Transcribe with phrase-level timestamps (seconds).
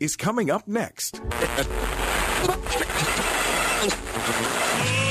[0.00, 1.20] is coming up next.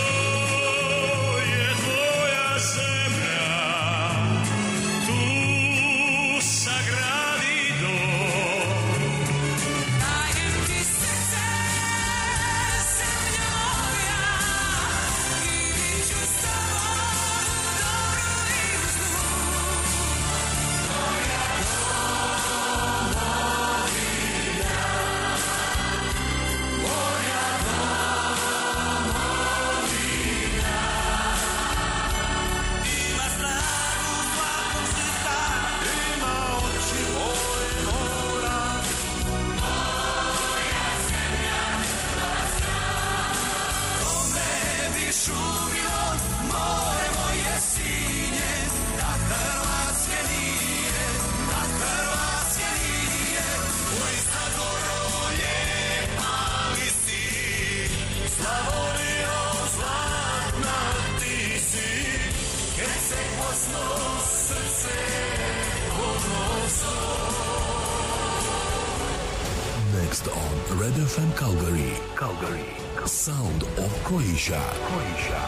[70.88, 71.92] Red FM Calgary.
[72.16, 72.66] Calgary.
[73.06, 74.62] Sound of Croatia.
[74.88, 75.42] Croatia.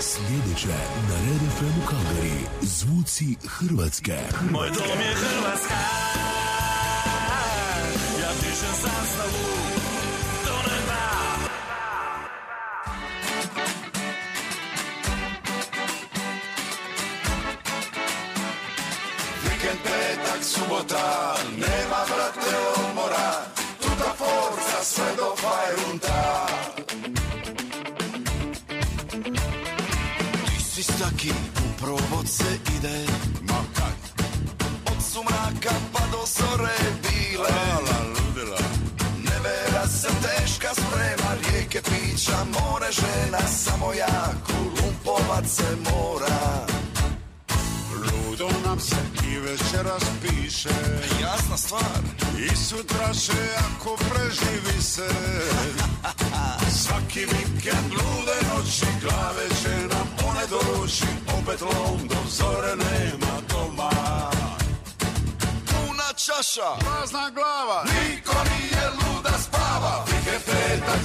[0.00, 0.78] Sljedeće
[1.08, 2.46] na Red FM u Calgary.
[2.60, 4.18] Zvuci Hrvatske.
[4.50, 6.01] Moj dom je Hrvatska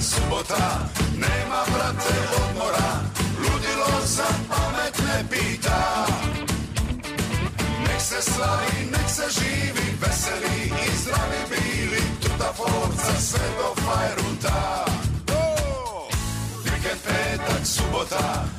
[0.02, 2.90] subota Nema brate odmora.
[3.38, 6.06] Ludilo za pamet ne pita.
[7.86, 12.02] Nek se slavi, nek se živi Veseli i zdravi bili.
[12.22, 14.84] Tuta forca sve do fajruta.
[16.64, 18.57] Vikend, petak, subota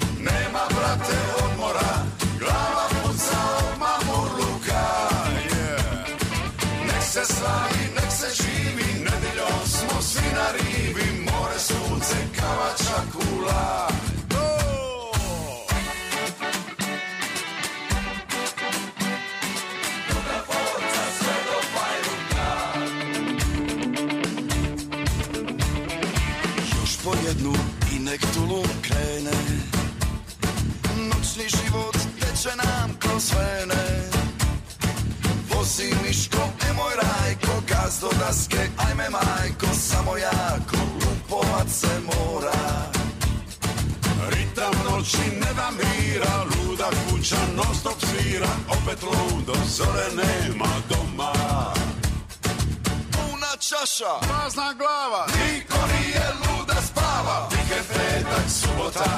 [53.79, 55.25] čaša, Prazna glava.
[55.27, 57.47] Niko nije luda spava.
[57.51, 59.11] Vikend, petak, subota.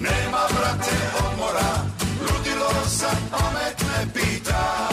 [0.00, 1.72] Nema brate odmora.
[2.20, 4.88] Ludilo za pamet ne pita.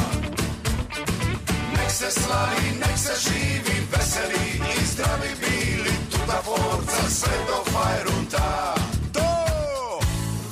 [1.77, 4.61] Nek se slavi, nek se živi Veseli.
[4.81, 8.73] I zdravi bili Tuta forca sve do fajrunta.
[9.13, 9.29] To!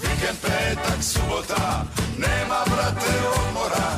[0.01, 1.85] Vikend, petak, subota.
[2.17, 3.88] Nema brate odmora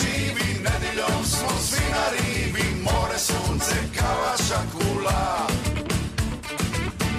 [0.00, 5.46] živi Nedeljom smo svi na rivi More, sunce, kava, šakula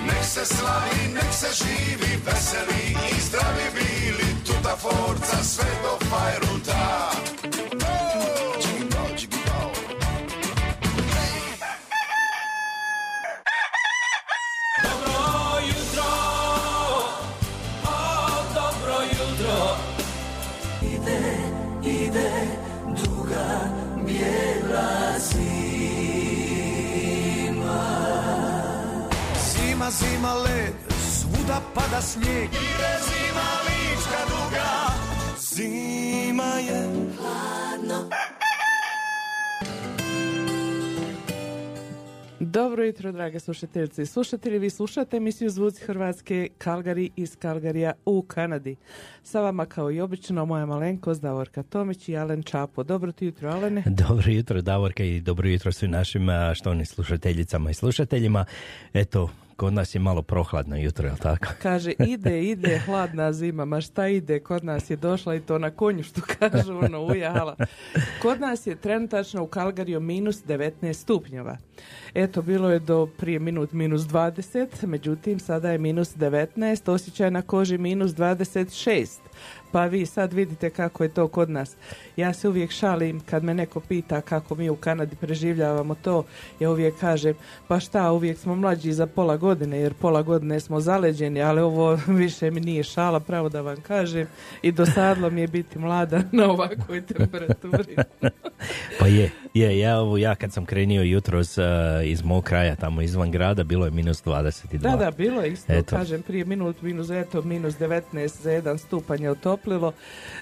[0.07, 7.11] Nek se slavi, nek se živi Veseli i zdravi bili Tuta forca sve do fajruta
[30.23, 32.67] zima led, svuda pada snijeg I
[33.05, 34.69] zima lička duga
[35.39, 36.83] Zima je
[37.17, 38.09] hladno
[42.39, 44.59] Dobro jutro, drage slušateljice i slušatelji.
[44.59, 48.75] Vi slušate emisiju Zvuci Hrvatske Kalgari iz Kalgarija u Kanadi.
[49.23, 52.83] Sa vama kao i obično moja malenkost Davorka Tomić i Alen Čapo.
[52.83, 53.83] Dobro ti jutro, Alene.
[54.07, 58.45] Dobro jutro, Davorka i dobro jutro svim našim štovnim slušateljicama i slušateljima.
[58.93, 59.29] Eto,
[59.63, 61.47] kod nas je malo prohladno jutro, jel tako?
[61.61, 65.69] Kaže, ide, ide, hladna zima, ma šta ide, kod nas je došla i to na
[65.69, 67.55] konju, što kažu, ono, ujahala.
[68.21, 71.57] Kod nas je trenutačno u Kalgariju minus 19 stupnjeva.
[72.13, 77.41] Eto, bilo je do prije minut minus 20, međutim, sada je minus 19, osjećaj na
[77.41, 79.19] koži minus 26
[79.73, 81.75] pa vi sad vidite kako je to kod nas.
[82.17, 86.23] Ja se uvijek šalim kad me neko pita kako mi u Kanadi preživljavamo to,
[86.59, 87.33] ja uvijek kažem
[87.67, 91.99] pa šta, uvijek smo mlađi za pola godine jer pola godine smo zaleđeni, ali ovo
[92.23, 94.27] više mi nije šala, pravo da vam kažem
[94.61, 97.95] i dosadlo mi je biti mlada na ovakvoj temperaturi.
[98.99, 101.63] pa je, je, ja, ovo, ja kad sam krenio jutros uh,
[102.05, 104.77] iz mog kraja, tamo izvan grada, bilo je minus 22.
[104.77, 105.95] Da, da, bilo je isto, eto.
[105.95, 109.31] kažem, prije minut, minus, eto, minus 19 za jedan stupanj je
[109.63, 109.93] otoplilo.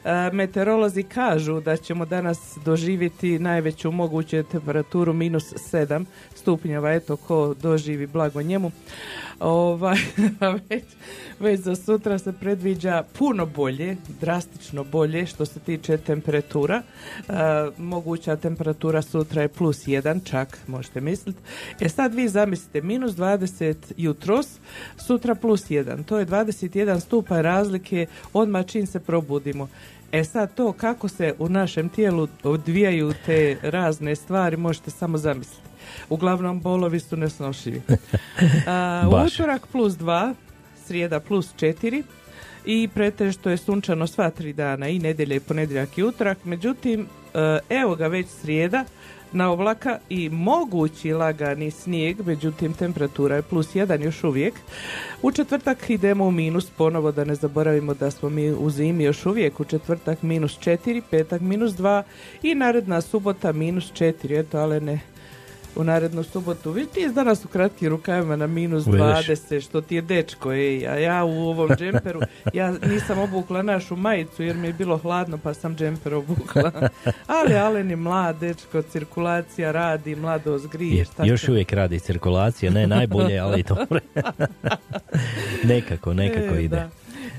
[0.03, 6.05] E, meteorolozi kažu da ćemo danas doživjeti najveću moguću temperaturu minus 7
[6.41, 8.71] stupnjeva, eto, ko doživi blago njemu.
[9.39, 9.97] Ovaj,
[10.69, 10.83] već,
[11.39, 16.81] već za sutra se predviđa puno bolje, drastično bolje što se tiče temperatura.
[16.81, 17.33] E,
[17.77, 21.39] moguća temperatura sutra je plus 1 čak, možete misliti.
[21.79, 24.47] E sad vi zamislite, minus 20 jutros,
[24.97, 26.05] sutra plus 1.
[26.05, 29.67] To je 21 stupanj razlike odmah čim se probudimo.
[30.11, 35.70] E sad to kako se u našem tijelu odvijaju te razne stvari možete samo zamisliti.
[36.11, 37.81] Uglavnom bolovi su nesnošivi.
[38.67, 40.33] A, utorak plus 2,
[40.85, 42.03] srijeda plus 4
[42.65, 46.45] i pretežito je sunčano sva tri dana i nedjelja i ponedjeljak i utorak.
[46.45, 48.85] Međutim, e, evo ga već srijeda
[49.31, 54.53] na oblaka i mogući lagani snijeg, međutim temperatura je plus jedan još uvijek.
[55.21, 59.25] U četvrtak idemo u minus, ponovo da ne zaboravimo da smo mi u zimi još
[59.25, 62.03] uvijek, u četvrtak minus četiri, petak minus dva
[62.43, 64.99] i naredna subota minus četiri, eto ale ne
[65.75, 66.71] u narednu subotu.
[66.71, 70.97] Vi ti danas u kratkim rukavima na minus 20, što ti je dečko, ej, a
[70.97, 72.21] ja u ovom džemperu,
[72.53, 76.71] ja nisam obukla našu majicu jer mi je bilo hladno pa sam džemper obukla.
[77.39, 81.05] Ali Alen je mlad, dečko, cirkulacija radi, mladost grije.
[81.23, 83.99] još uvijek radi cirkulacija, ne najbolje, ali dobro.
[85.63, 86.87] nekako, nekako e, ide.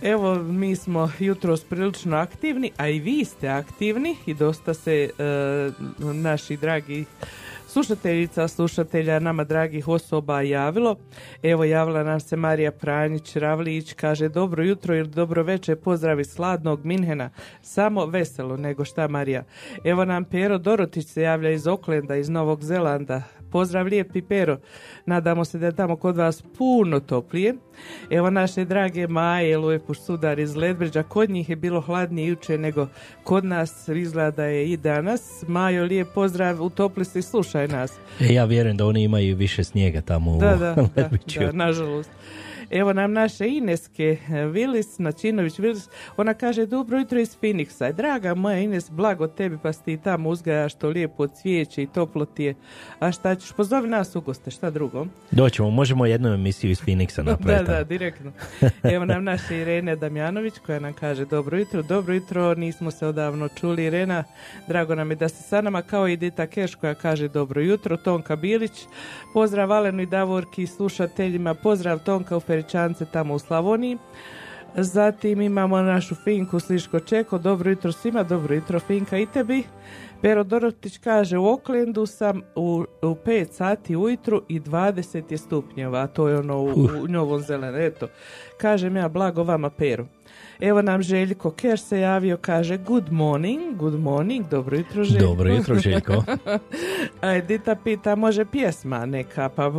[0.02, 5.70] Evo, mi smo jutros prilično aktivni, a i vi ste aktivni i dosta se e,
[5.98, 7.04] naši dragi
[7.72, 10.96] slušateljica, slušatelja nama dragih osoba javilo.
[11.42, 16.84] Evo javila nam se Marija Pranjić Ravlić, kaže dobro jutro ili dobro večer, pozdravi sladnog
[16.84, 17.30] Minhena,
[17.62, 19.44] samo veselo nego šta Marija.
[19.84, 23.22] Evo nam Pero Dorotić se javlja iz Oklenda, iz Novog Zelanda,
[23.52, 24.58] Pozdrav lijepi Pero,
[25.06, 27.54] nadamo se da je tamo kod vas puno toplije.
[28.10, 32.86] Evo naše drage Maje, Lujepuš Sudar iz Ledbređa, kod njih je bilo hladnije juče nego
[33.24, 35.44] kod nas, izgleda je i danas.
[35.48, 37.92] Majo, lijep pozdrav, utopli se i slušaj nas.
[38.20, 41.08] E, ja vjerujem da oni imaju više snijega tamo da, da, da,
[41.38, 42.10] da, nažalost.
[42.72, 44.16] Evo nam naše Ineske
[44.52, 47.92] Vilis, Načinović Vilis, ona kaže dobro jutro iz Phoenixa.
[47.92, 52.24] Draga moja Ines, blago tebi pa si ti tamo uzgajaš to lijepo cvijeće i toplo
[52.24, 52.54] ti je.
[52.98, 55.06] A šta ćeš, pozovi nas u goste, šta drugo?
[55.30, 57.64] Doćemo, možemo jednu emisiju iz Phoenixa napraviti.
[57.64, 58.32] da, da, direktno.
[58.82, 63.48] Evo nam naša Irene Damjanović koja nam kaže dobro jutro, dobro jutro, nismo se odavno
[63.48, 64.24] čuli Irena,
[64.68, 67.96] drago nam je da si sa nama kao i Dita Keš koja kaže dobro jutro,
[67.96, 68.86] Tonka Bilić,
[69.34, 73.98] pozdrav Alenu i Davorki slušateljima, pozdrav Tonka u Feričance tamo u Slavoniji.
[74.76, 79.62] Zatim imamo našu Finku Sliško Čeko, dobro jutro svima, dobro jutro Finka i tebi.
[80.22, 86.00] Pero Dorotić kaže u Oklendu sam u, u 5 sati ujutru i 20 je stupnjeva,
[86.00, 87.78] a to je ono u, u Novom Zelenu.
[87.78, 88.08] Eto,
[88.60, 90.06] kažem ja blago vama Pero.
[90.62, 95.24] Evo nam Željko Ker se javio, kaže good morning, good morning, dobro jutro Željko.
[95.24, 96.24] Dobro jutro Željko.
[97.36, 99.72] Edita pita, može pjesma neka, pa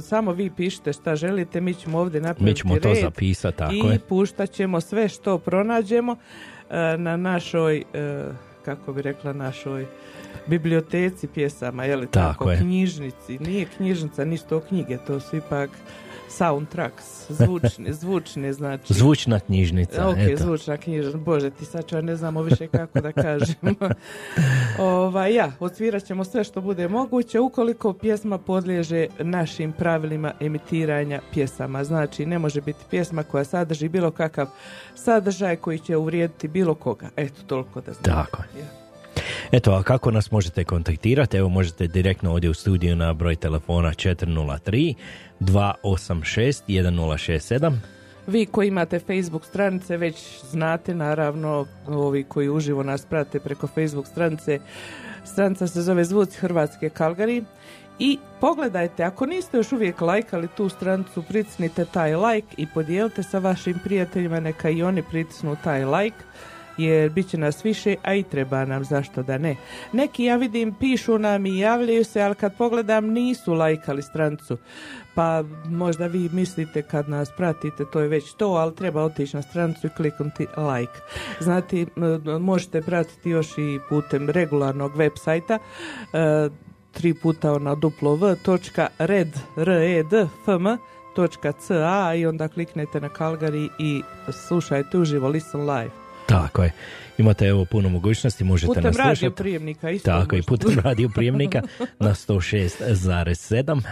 [0.00, 3.78] samo vi pišite šta želite, mi ćemo ovdje napraviti Mi ćemo to zapisati, tako i
[3.78, 3.98] je.
[3.98, 6.16] puštat ćemo sve što pronađemo
[6.70, 8.24] e, na našoj, e,
[8.64, 9.86] kako bi rekla, našoj
[10.46, 15.70] biblioteci pjesama, je li tako, tako knjižnici, nije knjižnica, ništa o knjige, to su ipak
[16.28, 18.94] soundtracks, zvučne, zvučne znači.
[18.94, 20.08] Zvučna knjižnica.
[20.08, 20.44] Ok, eto.
[20.44, 23.74] zvučna knjižnica, bože ti sad ću, ne znamo više kako da kažemo.
[24.78, 31.84] Ova, ja, odsvirat ćemo sve što bude moguće ukoliko pjesma podliježe našim pravilima emitiranja pjesama.
[31.84, 34.46] Znači, ne može biti pjesma koja sadrži bilo kakav
[34.94, 37.08] sadržaj koji će uvrijediti bilo koga.
[37.16, 38.04] Eto, toliko da znam.
[38.04, 38.85] Tako je.
[39.52, 41.36] Eto, a kako nas možete kontaktirati?
[41.36, 44.94] Evo, možete direktno ovdje u studiju na broj telefona 403
[45.40, 47.76] 286 1067.
[48.26, 54.06] Vi koji imate Facebook stranice već znate naravno, ovi koji uživo nas prate preko Facebook
[54.06, 54.58] stranice,
[55.24, 57.44] stranica se zove Zvuci Hrvatske Kalgari
[57.98, 63.38] i pogledajte, ako niste još uvijek lajkali tu stranicu, pritisnite taj like i podijelite sa
[63.38, 66.16] vašim prijateljima, neka i oni pritisnu taj like
[66.78, 69.56] jer bit će nas više, a i treba nam, zašto da ne.
[69.92, 74.56] Neki, ja vidim, pišu nam i javljaju se, ali kad pogledam nisu lajkali stranicu.
[75.14, 79.42] Pa možda vi mislite kad nas pratite, to je već to, ali treba otići na
[79.42, 81.00] stranicu i kliknuti like.
[81.40, 81.86] Znati,
[82.40, 85.58] možete pratiti još i putem regularnog web sajta,
[86.12, 86.48] e,
[86.92, 90.66] tri puta ona duplo v točka red, r, e, d, fm,
[91.16, 94.02] točka ca i onda kliknete na Calgary i
[94.32, 96.05] slušajte uživo, listen live.
[96.26, 96.72] Tako je.
[97.18, 101.62] Imate evo puno mogućnosti, možete putem nas radio prijemnika isto Tako i putem radio prijemnika
[101.98, 103.82] na 106,7.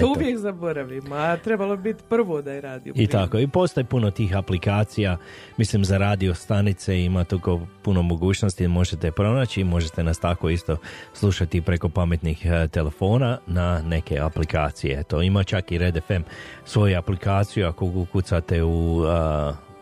[0.00, 4.10] To uvijek zaboravimo, a trebalo biti prvo da je radio I tako, i postoje puno
[4.10, 5.16] tih aplikacija,
[5.56, 10.76] mislim za radio stanice ima toliko puno mogućnosti, možete pronaći i možete nas tako isto
[11.12, 15.02] slušati preko pametnih e, telefona na neke aplikacije.
[15.02, 16.22] To ima čak i Red FM
[16.64, 19.02] svoju aplikaciju, ako kucate u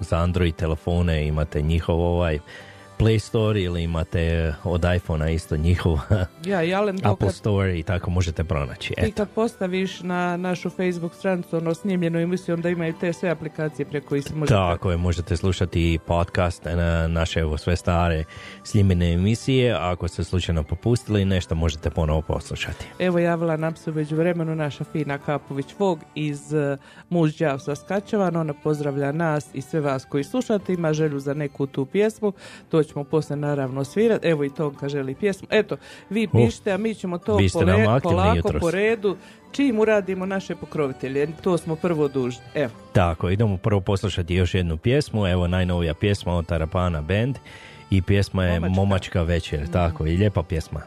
[0.01, 2.39] za Android telefone imate njihov ovaj
[3.03, 5.99] Play Store ili imate od iPhonea isto njihov
[6.45, 8.95] ja, i Apple kad, Store i tako možete pronaći.
[9.07, 13.87] I kad postaviš na našu Facebook stranicu ono snimljenu emisiju, onda imaju te sve aplikacije
[13.87, 14.55] preko kojih se možete...
[14.55, 18.25] Tako je, možete slušati podcast na naše evo, sve stare
[18.65, 22.87] snimljene emisije, ako ste slučajno popustili nešto možete ponovo poslušati.
[22.99, 26.79] Evo javila nam se već vremenu naša Fina Kapović Vog iz uh,
[27.11, 31.87] Mužđav Saskačevan, ona pozdravlja nas i sve vas koji slušate, ima želju za neku tu
[31.87, 32.33] pjesmu,
[32.69, 34.27] to ćemo poslije naravno svirati.
[34.27, 35.49] Evo i Tonka želi pjesmu.
[35.51, 35.77] Eto,
[36.11, 39.17] vi pišite, a mi ćemo to pole, polako po redu
[39.53, 41.29] čim uradimo naše pokrovitelje.
[41.43, 42.43] To smo prvo dužni.
[42.55, 42.73] Evo.
[42.93, 45.27] Tako, idemo prvo poslušati još jednu pjesmu.
[45.27, 47.39] Evo najnovija pjesma od Tarapana Band
[47.91, 49.69] i pjesma je Momačka, Momačka večer.
[49.73, 50.81] Tako, i lijepa pjesma.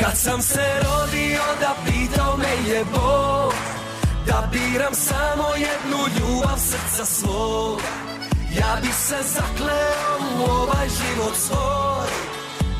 [0.00, 3.21] Kad sam se rodio da pitao me je Bog
[4.26, 7.80] Da biram samo jednu ljubav srca svog.
[8.58, 12.08] Ja bi se zakleo u ovaj život svoj.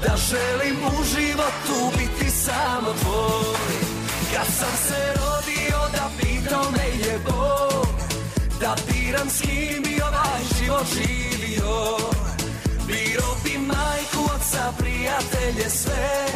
[0.03, 3.79] Da želim u životu biti samo tvoj.
[4.35, 7.87] Kad sam se rodio da pitao me je Bog.
[8.61, 11.97] Da biram s kim bi ovaj život živio.
[12.87, 16.27] Biro bi majku, oca, prijatelje sve.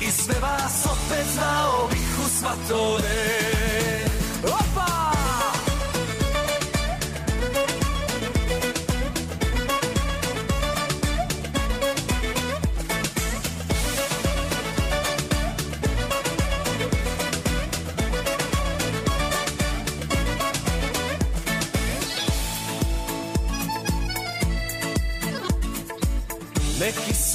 [0.00, 4.05] I sve vas opet znao bih u svatove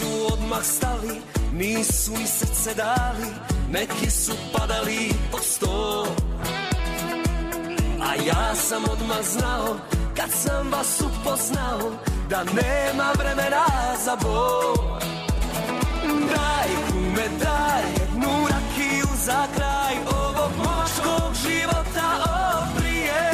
[0.01, 1.22] su odmah stali
[1.53, 3.27] Nisu ni srce dali,
[3.72, 6.05] neki su padali po sto.
[8.01, 9.75] A ja sam odmah znao,
[10.15, 11.91] kad sam vas upoznao
[12.29, 13.65] Da nema vremena
[14.05, 14.75] za bol.
[16.03, 22.08] Daj kume, daj jednu rakiju za kraj Ovog močkog života
[22.62, 23.31] oprije.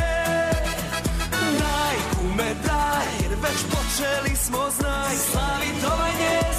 [1.60, 6.57] Daj kume, daj, jer već počeli smo znaj Slavit ovaj njezin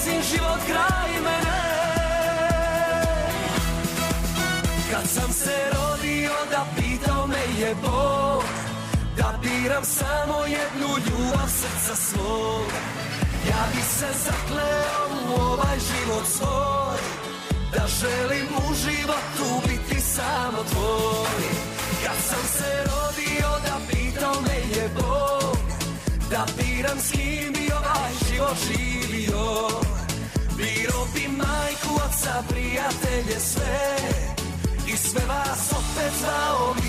[9.78, 12.72] Biram samo jednu ljubav srca svog.
[13.48, 16.98] Ja bi se zakleo u ovaj život svoj.
[17.72, 21.44] Da želim u životu biti samo tvoj.
[22.04, 25.58] Kad sam se rodio da pitao me je Bog.
[26.30, 29.68] Da biram s kim bi ovaj život živio.
[30.56, 33.96] Biro bi majku, oca, prijatelje sve.
[34.86, 36.88] I sve vas opet zvao u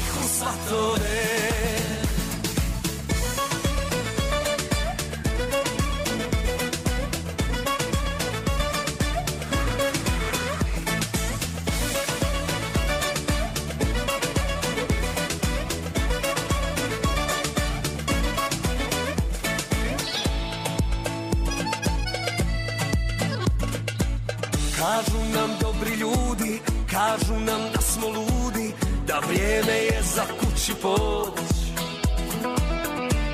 [27.10, 28.74] kažu nam da smo ludi
[29.08, 31.50] Da vrijeme je za kući poć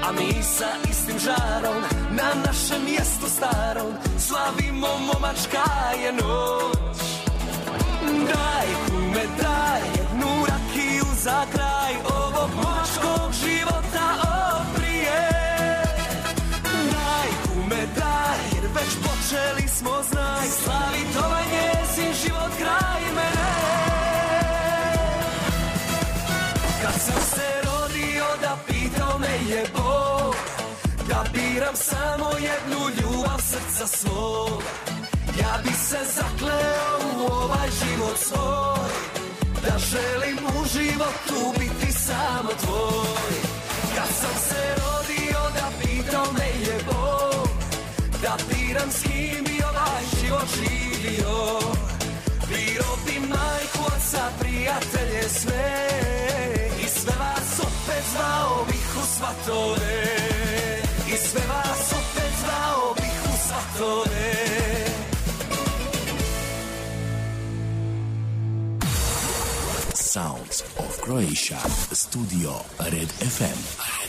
[0.03, 7.00] A mi sa istim žarom Na našem mjestu starom Slavimo momačka je noć.
[8.03, 12.75] Daj kume daj Jednu rakiju za kraj Ovog momačkog
[31.75, 34.63] biram samo jednu ljubav srca svog.
[35.39, 38.89] Ja bi se zakleo u ovaj život svoj.
[39.63, 43.36] Da želim u životu biti samo tvoj.
[43.96, 47.50] Kad sam se rodio da pitao me je Bog.
[48.22, 51.60] Da biram s kim bi ovaj život živio.
[52.50, 55.89] Biro bi majku, oca, prijatelje sve.
[56.86, 63.38] I sve vas opet zvao bih u svatove I sve vas opet zvao bih u
[63.47, 64.35] svatove
[69.95, 71.59] Sounds of Croatia.
[71.91, 72.51] Studio.
[72.79, 74.04] Red FM.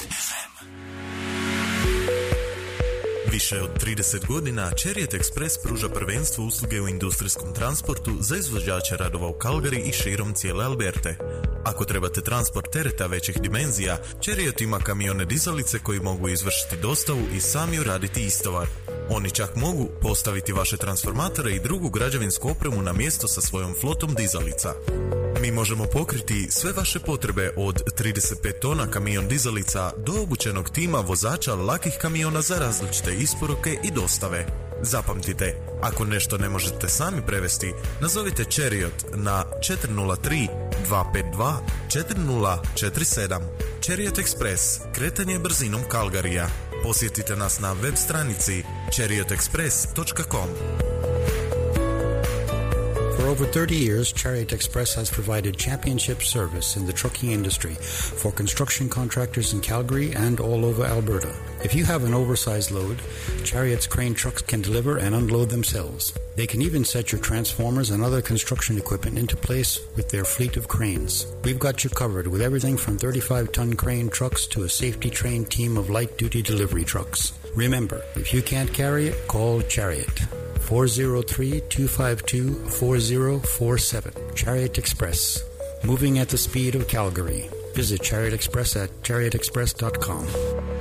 [3.36, 9.28] Više od 30 godina Chariot Express pruža prvenstvo usluge u industrijskom transportu za izvođače radova
[9.28, 11.18] u Kalgari i širom cijele Alberte.
[11.64, 17.40] Ako trebate transport tereta većih dimenzija, Chariot ima kamione dizalice koji mogu izvršiti dostavu i
[17.40, 18.66] sami uraditi istovar.
[19.10, 24.14] Oni čak mogu postaviti vaše transformatore i drugu građevinsku opremu na mjesto sa svojom flotom
[24.14, 24.74] dizalica.
[25.40, 31.54] Mi možemo pokriti sve vaše potrebe od 35 tona kamion dizalica do obučenog tima vozača
[31.54, 34.47] lakih kamiona za različite isporuke i dostave.
[34.83, 40.49] Zapamtite, ako nešto ne možete sami prevesti, nazovite Chariot na 403
[40.88, 41.54] 252
[41.88, 43.40] 4047.
[43.87, 46.49] Chariot Express, kretanje brzinom Kalgarija.
[46.82, 48.62] Posjetite nas na web stranici
[48.97, 50.49] chariotexpress.com.
[53.26, 58.30] For over 30 years, Chariot Express has provided championship service in the trucking industry for
[58.30, 61.34] construction contractors in Calgary and all over Alberta.
[61.65, 63.00] If you have an oversized load,
[63.43, 66.17] Chariot's crane trucks can deliver and unload themselves.
[66.36, 70.56] They can even set your transformers and other construction equipment into place with their fleet
[70.56, 71.26] of cranes.
[71.43, 75.50] We've got you covered with everything from 35 ton crane trucks to a safety trained
[75.50, 77.32] team of light duty delivery trucks.
[77.56, 80.21] Remember, if you can't carry it, call Chariot.
[80.60, 84.12] 403 252 4047.
[84.34, 85.42] Chariot Express.
[85.82, 87.49] Moving at the speed of Calgary.
[87.75, 90.75] Visit Chariot Express at chariotexpress.com.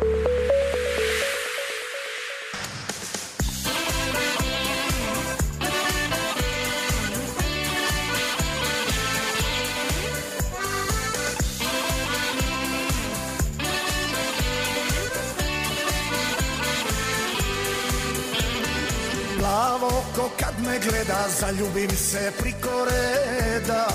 [21.39, 23.87] zaljubim se priko reda.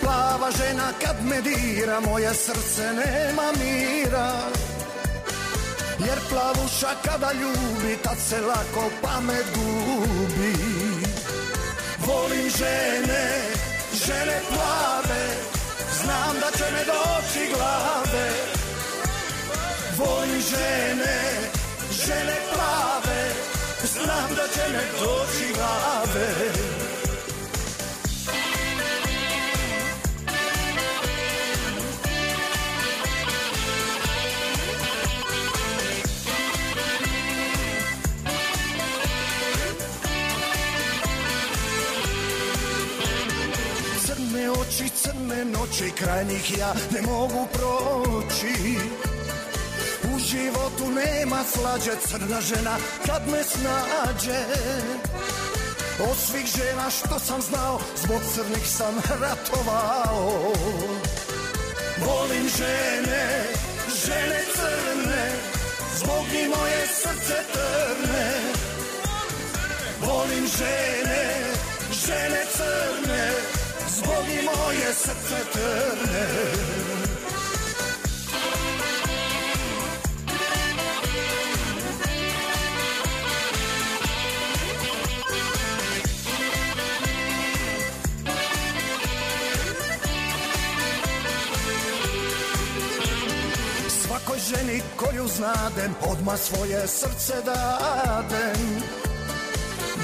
[0.00, 4.32] Plava žena kad me dira, moje srce nema mira.
[6.06, 10.54] Jer plavuša kada ljubi, tad se lako pamet gubi.
[12.06, 13.24] Volim žene,
[14.06, 15.24] žene plave,
[16.02, 18.30] znam da će me doći glave.
[19.96, 21.20] Volim žene,
[22.06, 23.29] žene plave,
[24.04, 26.52] znam da će me doći glave
[44.06, 48.76] Crne oči, crne noći, kraj njih ja ne mogu proći
[50.30, 54.40] životu nema slađe crna žena kad me snađe.
[56.10, 60.52] Od svih žena što sam znao zbog crnih sam ratovao.
[62.06, 63.44] Volim žene,
[64.04, 65.32] žene crne
[65.96, 68.30] Zbog njih moje srce trne.
[70.00, 71.24] Volim žene,
[72.06, 73.30] žene crne
[73.88, 76.89] Zbog njih moje srce trne
[94.50, 98.82] ženi koju znadem Odmah svoje srce dadem.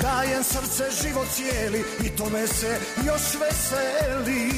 [0.03, 4.51] Dajem srce život cijeli I tome se još veseli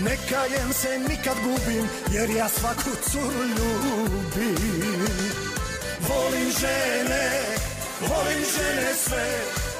[0.00, 5.06] Ne kajem se nikad gubim jer ja svaku curu ljubim.
[6.08, 7.30] Volim žene,
[8.00, 9.26] volim žene sve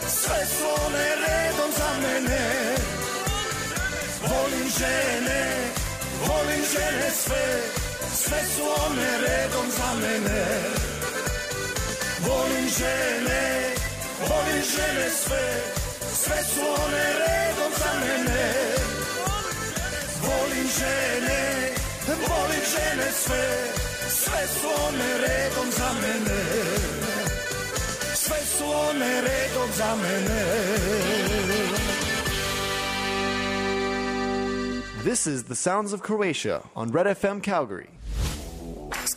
[0.08, 2.74] Sve su one redom za mene.
[4.22, 5.56] Volim žene,
[6.28, 7.81] volim žene sve
[8.14, 10.44] Sve su one redom za mene.
[12.26, 13.74] Volim žene,
[14.28, 15.46] volim žene sve.
[16.12, 18.52] Sve su one redom za mene.
[20.22, 21.74] Volim žene,
[22.06, 23.44] volim žene sve.
[24.08, 26.42] Sve su one redom za mene.
[28.14, 30.42] Sve su one redom za mene.
[35.04, 37.91] This is the sounds of Croatia on Red FM Calgary.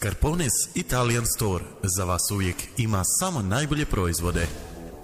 [0.05, 4.47] Scarpones Italian Store za vas uvijek ima samo najbolje proizvode.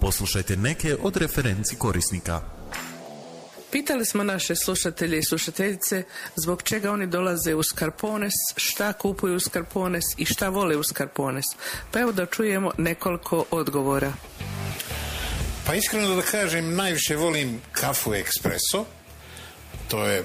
[0.00, 2.40] Poslušajte neke od referenci korisnika.
[3.72, 6.02] Pitali smo naše slušatelje i slušateljice
[6.36, 11.44] zbog čega oni dolaze u Skarpones, šta kupuju u Skarpones i šta vole u Skarpones.
[11.90, 14.12] Pa evo da čujemo nekoliko odgovora.
[15.66, 18.84] Pa iskreno da kažem, najviše volim kafu ekspreso.
[19.88, 20.24] To je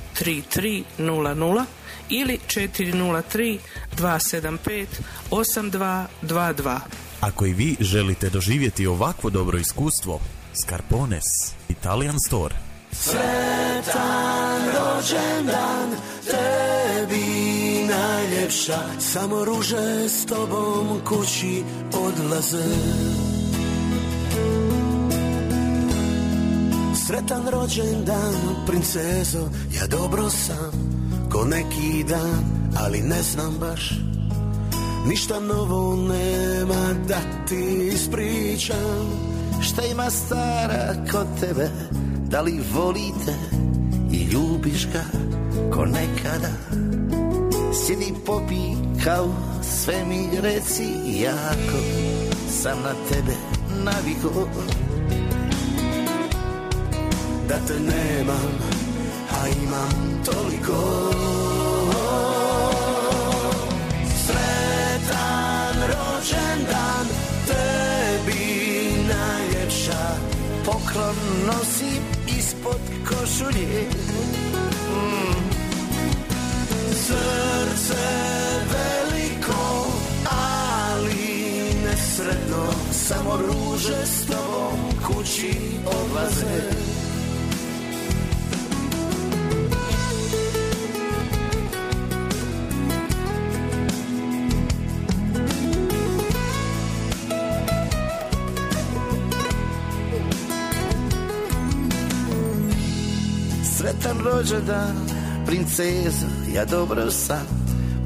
[0.21, 1.65] 3300
[2.09, 3.57] ili 403
[3.97, 4.85] 275
[5.31, 6.79] 8222.
[7.21, 10.19] Ako i vi želite doživjeti ovakvo dobro iskustvo,
[10.63, 11.23] Scarpones
[11.69, 12.55] Italian Store.
[12.91, 15.89] Sretan rođendan
[16.25, 17.41] tebi
[17.89, 23.30] najljepša Samo ruže s tobom kući odlaze
[27.11, 30.71] Sretan rođendan princezo Ja dobro sam
[31.31, 32.43] ko neki dan
[32.77, 33.91] Ali ne znam baš.
[35.07, 39.07] Ništa novo nema da ti ispričam.
[39.61, 41.69] Šta ima stara kod tebe
[42.29, 43.33] Da li volite
[44.11, 45.03] i ljubiš ga
[45.73, 46.51] ko nekada?
[47.85, 48.61] Sjedi popi
[49.03, 50.87] kao sve mi reci
[51.21, 51.77] jako
[52.61, 53.35] Sam na tebe
[53.83, 54.47] naviko
[57.51, 58.51] Da te nemam,
[59.31, 60.79] a imam toliko.
[64.25, 67.07] Sretan rođendan
[67.47, 68.43] tebi
[69.07, 70.15] najljepša
[70.65, 71.15] Poklon
[71.47, 72.03] nosim
[72.39, 73.83] ispod košulje.
[74.89, 75.33] Mm.
[76.93, 78.03] Srce
[78.71, 79.87] veliko,
[80.29, 85.53] ali nesretno Samo ruže s tobom kući
[85.85, 86.90] odlaze
[104.01, 104.95] Sretan rođendan,
[105.45, 107.47] princezo, ja dobro sam.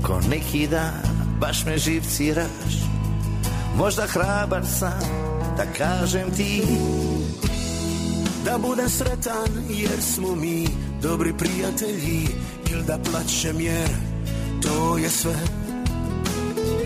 [0.04, 1.02] Ko neki dan,
[1.40, 2.76] baš me živciraš
[3.78, 5.00] Možda hrabar sam,
[5.58, 6.64] da kažem ti.
[8.46, 10.68] Da budem sretan, jer smo mi
[11.02, 12.28] dobri prijatelji.
[12.72, 13.90] Ili da plaćem jer
[14.62, 15.36] to je sve.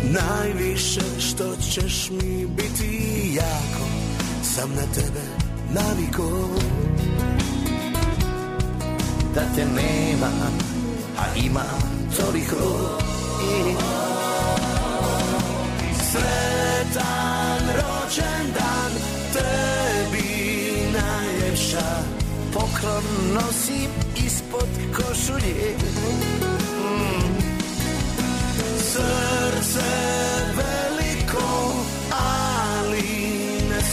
[0.04, 3.90] Najviše što ćeš mi biti jako
[4.44, 5.22] Sam na tebe
[5.74, 6.50] naviko
[9.36, 10.30] da te nema
[11.18, 11.64] A ima
[12.18, 12.54] tolih
[13.44, 13.76] i
[16.12, 18.92] Sretan rođendan
[19.34, 20.30] tebi
[20.94, 22.20] najljepša
[22.54, 23.90] Poklon nosim
[24.26, 25.76] ispod košulje.
[26.84, 27.40] Mm.
[28.78, 30.10] Srce
[30.54, 30.69] Srce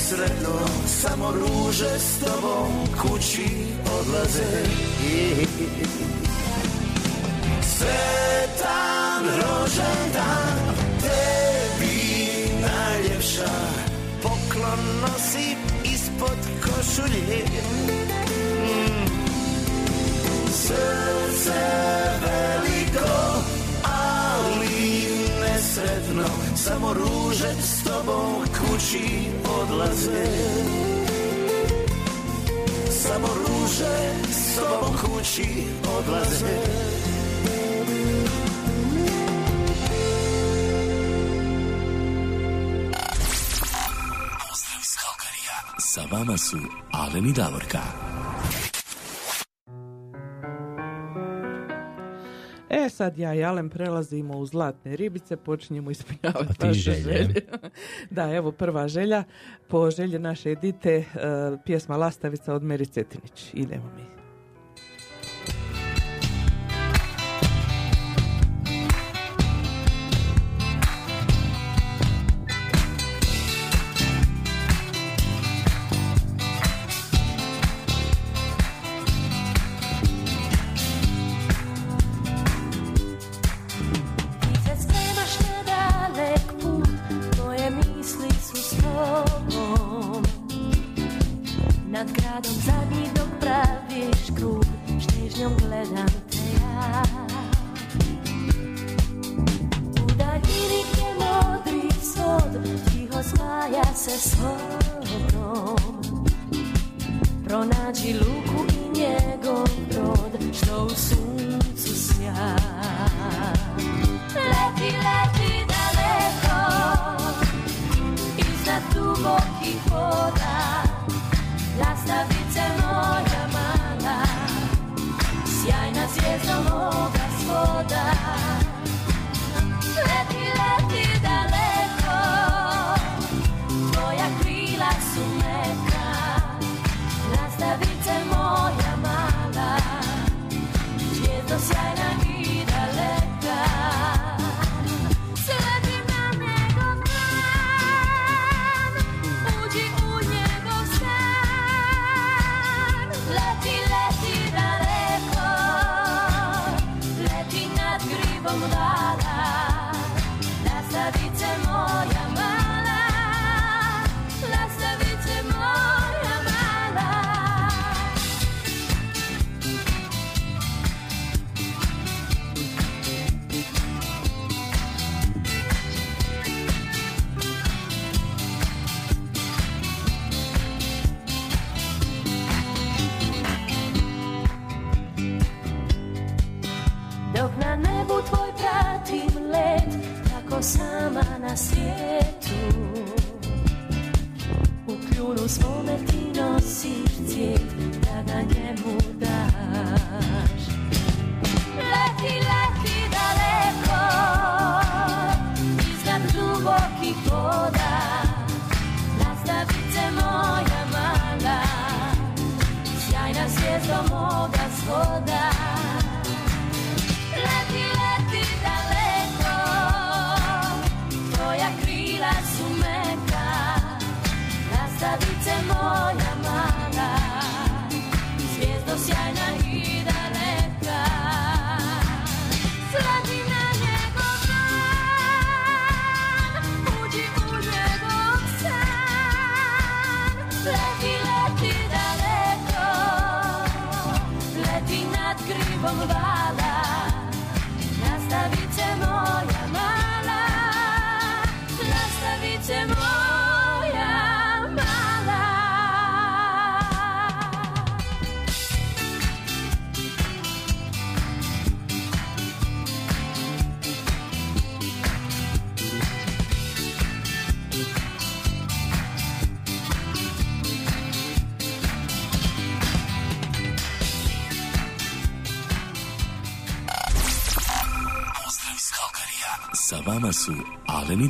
[0.09, 0.55] sretno
[0.87, 3.49] Samo ruže s tobom kući
[4.01, 4.63] odlaze
[7.63, 11.99] Sretan rođen dan Tebi
[12.61, 13.51] najljepša
[14.23, 17.45] Poklon nosi ispod košulje.
[18.63, 19.07] Mm.
[20.53, 21.61] Srce
[22.23, 23.36] veliko
[25.77, 29.29] sretno Samo ruže s tobom kući
[29.61, 30.27] odlaze.
[32.91, 33.97] Samo ruže
[34.31, 35.49] s tobom kući
[35.99, 36.57] odlaze.
[45.79, 46.59] Sa vama su
[46.93, 48.16] Aleni Davorka.
[52.79, 57.03] E sad ja i Alen prelazimo u zlatne ribice, počinjemo ispunjavati vaše želje.
[57.03, 57.47] želje.
[58.11, 59.25] da, evo prva želja,
[59.69, 61.05] po želji naše Edite, e,
[61.65, 63.51] pjesma Lastavica od Meri Cetinić.
[63.55, 64.26] Idemo mi.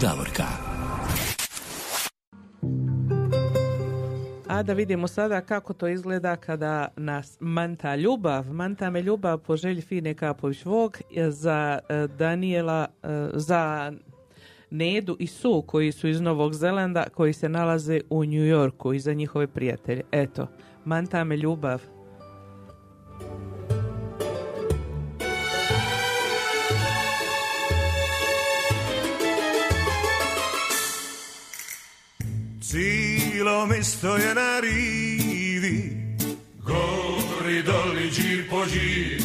[0.01, 0.45] Davorka.
[4.49, 8.53] A da vidimo sada kako to izgleda kada nas manta ljubav.
[8.53, 13.93] Manta me ljubav po želji Fine Kapović Vog za e, Daniela, e, za
[14.71, 19.01] Nedu i Su koji su iz Novog Zelanda koji se nalaze u New Yorku i
[19.01, 20.03] za njihove prijatelje.
[20.13, 20.47] Eto,
[20.85, 21.96] manta me ljubav.
[32.77, 35.97] Cijelo mesto je na rivi
[36.61, 39.23] Gori doli gir po gir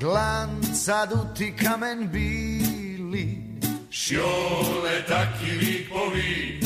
[0.00, 3.42] Glancaduti kamen bili
[3.90, 6.60] Sciole tacchi ripovi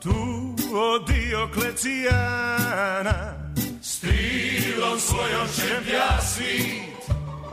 [0.00, 2.32] Tu o Diokleciana
[3.82, 6.82] Strilom svojom šempja svit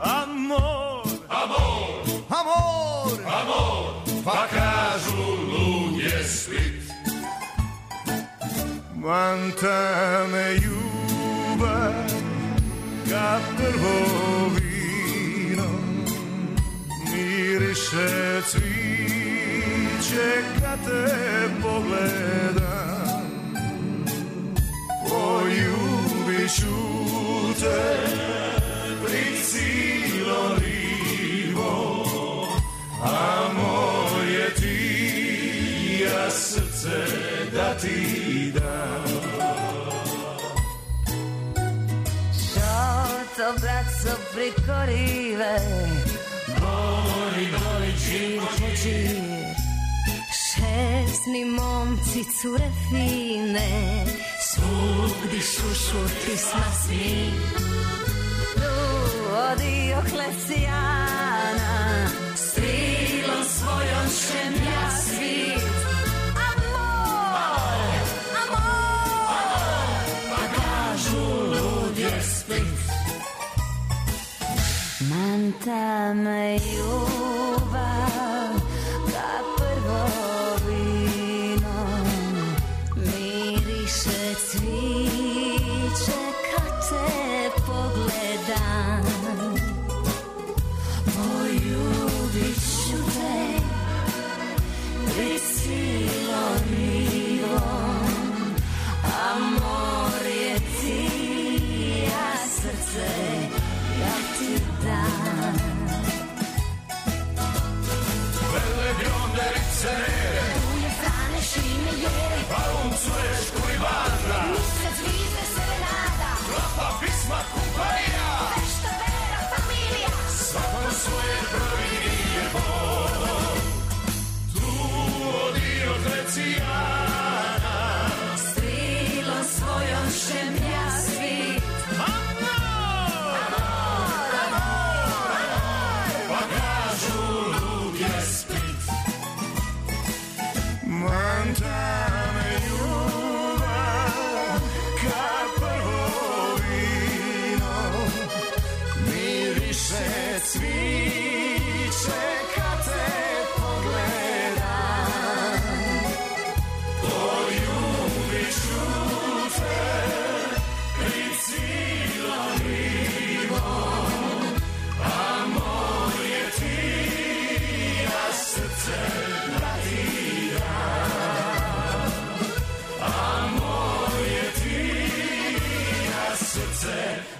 [0.00, 3.94] Amor, amor, Amor, amor!
[4.24, 5.53] Pa kažu
[6.26, 6.84] Split
[8.94, 11.92] Manta me ljubav
[13.10, 15.70] Ka prvo vino
[17.12, 23.04] Miriše cviće Kad te pogledam.
[25.08, 26.76] Poljubit ću
[27.60, 28.06] te
[29.04, 32.04] Prid silom rivom
[33.02, 34.03] Amor
[36.84, 39.04] srce da ti dam.
[42.32, 45.56] Šoto, braco, preko rive
[46.60, 47.46] Bori,
[48.04, 48.46] Čir po
[48.82, 49.16] čir
[50.44, 53.70] Šesni momci, cure fine.
[54.50, 57.30] Svugdi šušu pisma svi
[58.54, 58.74] Tu
[59.36, 61.74] od Dioklecijana
[62.36, 65.63] Strilom svojom šemlja svit
[75.34, 78.13] Manta me ljubav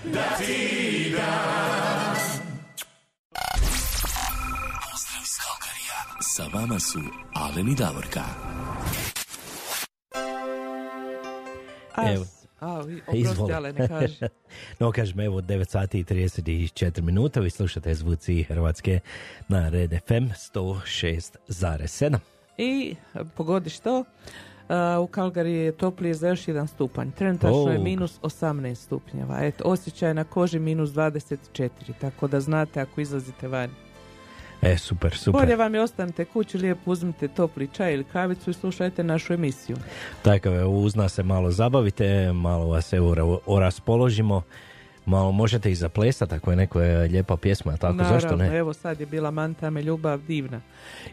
[0.05, 0.55] da ti
[1.11, 2.15] dam
[4.83, 5.99] Pozdrav iz Kalkarija.
[6.21, 6.99] Sa vama su
[7.35, 8.23] Alen i Davorka.
[11.95, 12.25] A, Evo.
[12.61, 14.17] A, vi- oprosti, ale ne kaži.
[14.79, 19.01] no, kažem, evo, 9 sati i 34 minuta, vi slušate zvuci Hrvatske
[19.49, 22.19] na Red FM 106,7.
[22.59, 22.97] I
[23.35, 24.05] pogodi što,
[24.99, 27.11] u Kalgari je toplije za još jedan stupanj.
[27.11, 27.85] Trenutačno je Oh.
[27.85, 29.39] minus 18 stupnjeva.
[29.41, 33.71] Eto, osjećaj na koži minus 24, tako da znate ako izlazite van.
[34.63, 35.41] E, super, super.
[35.41, 39.77] Bolje vam je ostanite kući, lijepo uzmite topli čaj ili kavicu i slušajte našu emisiju.
[40.23, 44.43] Takav je, uz nas se malo zabavite, malo vas evo ra- oraspoložimo,
[45.07, 48.59] malo možete i zaplesati ako je neko je lijepa pjesma, tako Naravno, zašto ne?
[48.59, 50.61] evo sad je bila Manta me ljubav divna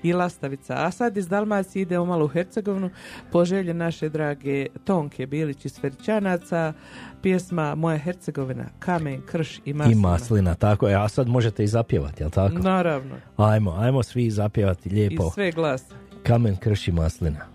[0.03, 0.73] i lastavica.
[0.77, 2.89] A sad iz Dalmacije malo u Hercegovinu
[3.31, 6.73] po želji naše drage Tonke Bilić iz Feričanaca,
[7.21, 9.99] pjesma Moja Hercegovina, Kamen, Krš i Maslina.
[9.99, 12.55] I maslina, tako je, a sad možete i zapjevati, jel tako?
[12.59, 15.29] Naravno, Ajmo, ajmo svi zapjevati i lijepo.
[15.29, 15.95] sve glasa.
[16.23, 17.50] Kamen krši maslina.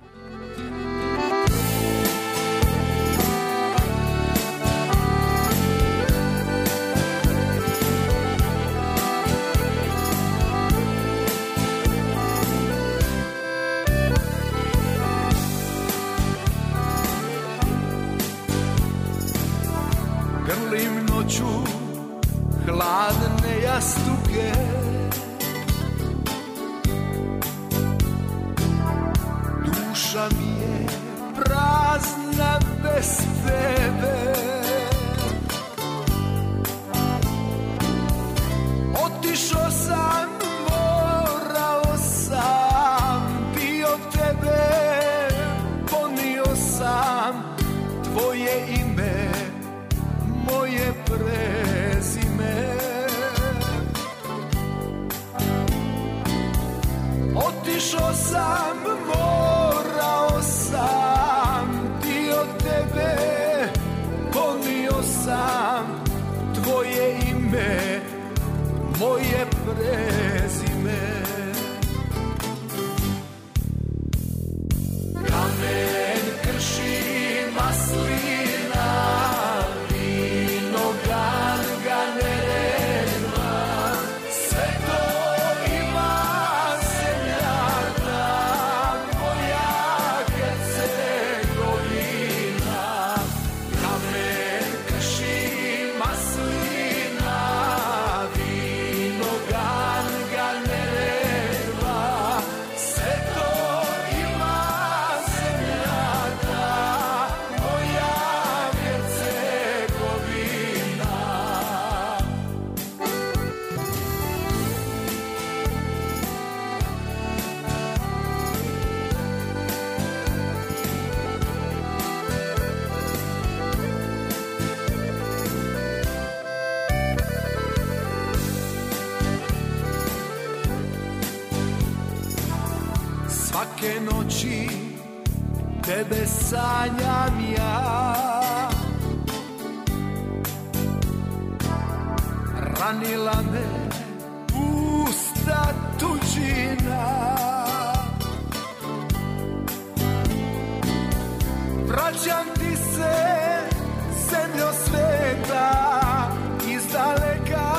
[154.67, 156.31] Zemljo sveta
[156.69, 157.73] Iz daleka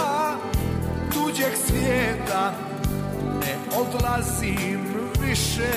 [1.13, 2.51] tuđeg svijeta.
[3.41, 4.81] Ne odlazim
[5.21, 5.73] više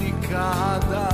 [0.00, 1.08] nikada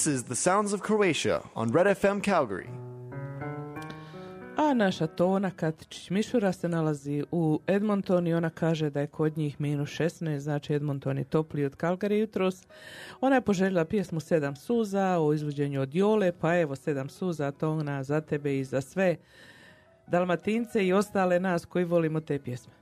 [0.00, 2.68] This is the sounds of Croatia on Red FM Calgary.
[4.56, 9.36] A naša Tona Katičić Mišura se nalazi u Edmonton i ona kaže da je kod
[9.38, 12.66] njih minus 16, znači Edmonton je topliji od Calgary jutros.
[13.20, 18.02] Ona je poželjela pjesmu Sedam suza o izvođenju od Jole, pa evo Sedam suza, Tona,
[18.02, 19.16] za tebe i za sve
[20.06, 22.79] Dalmatince i ostale nas koji volimo te pjesme.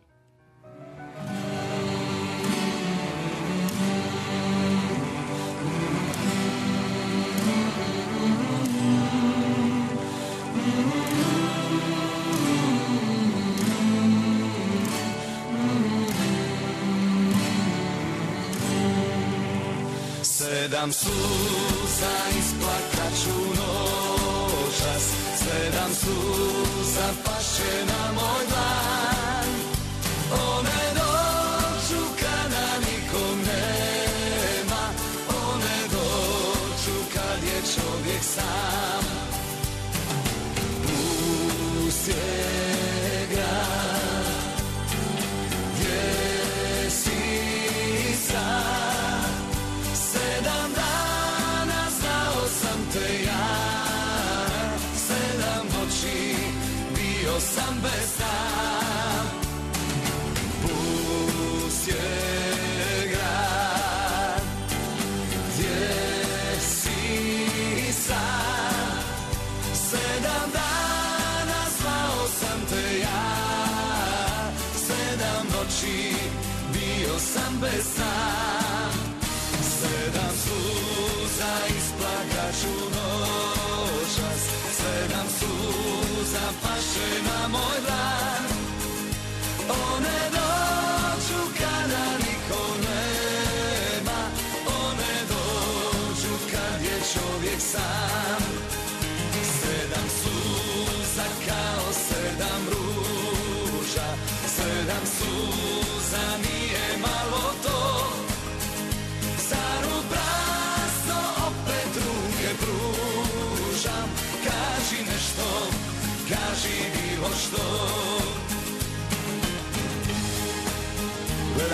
[20.58, 25.04] Sedam suza isplakaću noćas.
[25.38, 29.07] Sedam suza paše na moj dan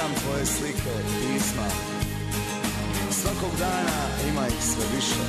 [0.05, 1.68] čitam tvoje slike, pisma.
[3.11, 3.98] Svakog dana
[4.30, 5.24] ima ih sve više.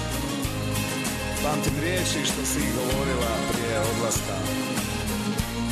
[1.43, 4.37] Pamtim riječi što si govorila prije odlaska.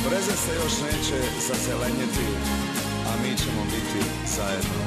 [0.08, 2.26] Breze se još neće zazelenjeti
[3.08, 4.82] A mi ćemo biti zajedno.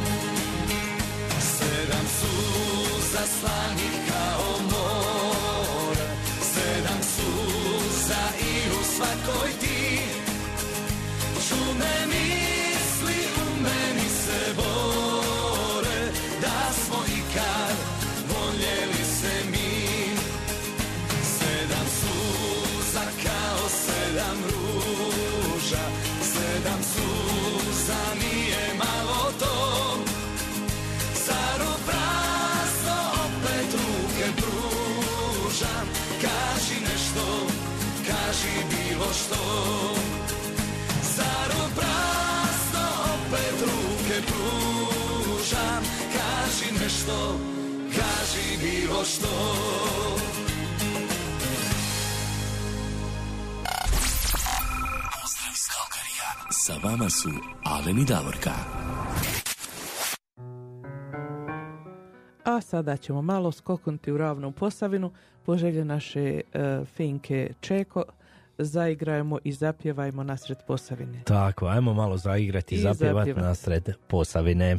[1.41, 6.09] Sedam suza slanih kao mora
[6.53, 9.66] Sedam suza i u svakoj ti
[48.98, 49.28] bilo što.
[55.22, 56.30] Pozdrav iz Kalkarija.
[56.52, 57.30] Sa vama su
[57.64, 58.52] Aleni Davorka.
[62.43, 65.12] A sada ćemo malo skokunti u ravnu posavinu.
[65.45, 68.04] Poželje naše uh, Finke Čeko
[68.58, 71.24] zaigrajmo i zapjevajmo nasred Posavine.
[71.24, 74.78] Tako, ajmo malo zaigrati i zapjevati zapjevati nasred Posavine.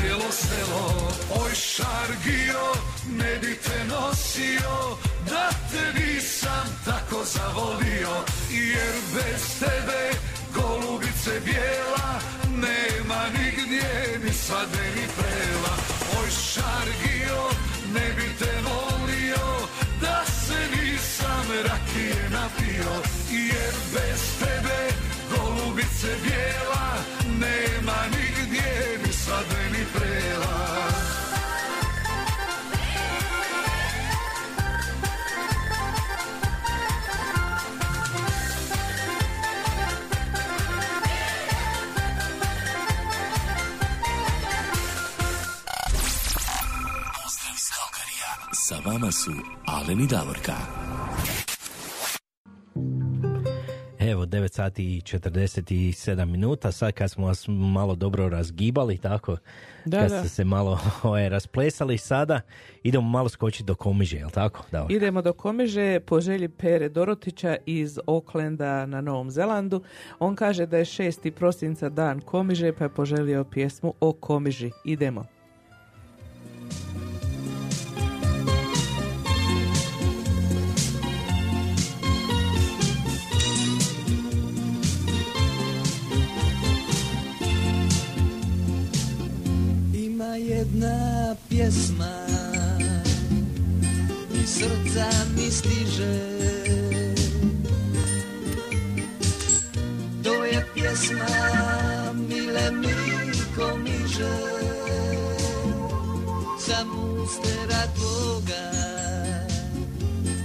[0.00, 1.10] Cijelo selo.
[1.42, 2.64] Oj šargio,
[3.06, 4.96] ne bi te nosio,
[5.30, 8.14] da te nisam tako zavolio.
[8.50, 10.02] Jer bez tebe
[10.54, 12.20] golubice bijela,
[12.56, 15.74] nema nigdje ni svadbe ni prela.
[16.20, 17.42] Oj šargio,
[17.94, 19.46] ne bi te volio,
[20.00, 22.92] da se nisam rakije napio.
[23.30, 24.78] Jer bez tebe
[25.30, 26.86] golubice bijela,
[27.40, 29.59] nema nigdje ni svadbe
[48.92, 49.30] vama su
[49.66, 50.52] Alen i Davorka.
[53.98, 59.36] Evo, 9 sati i 47 minuta, sad kad smo vas malo dobro razgibali, tako,
[59.84, 60.18] Da, kad da.
[60.18, 62.40] ste se malo ovaj, rasplesali, sada
[62.82, 64.64] idemo malo skočiti do Komiže, jel tako?
[64.72, 69.82] Da, Idemo do Komiže po želji Pere Dorotića iz Oklenda na Novom Zelandu.
[70.18, 71.30] On kaže da je 6.
[71.30, 74.70] prosinca dan Komiže pa je poželio pjesmu o Komiži.
[74.84, 75.24] Idemo.
[90.20, 92.26] Ima jedna pjesma
[94.34, 96.20] i srca mi stiže.
[100.24, 101.26] To je pjesma
[102.28, 102.94] mile mi
[103.56, 104.36] komiže
[106.58, 108.72] Samo stera tvoga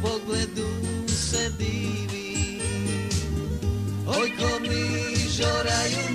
[0.02, 0.70] pogledu
[1.08, 2.62] se divi
[4.08, 6.15] Oj komižo raju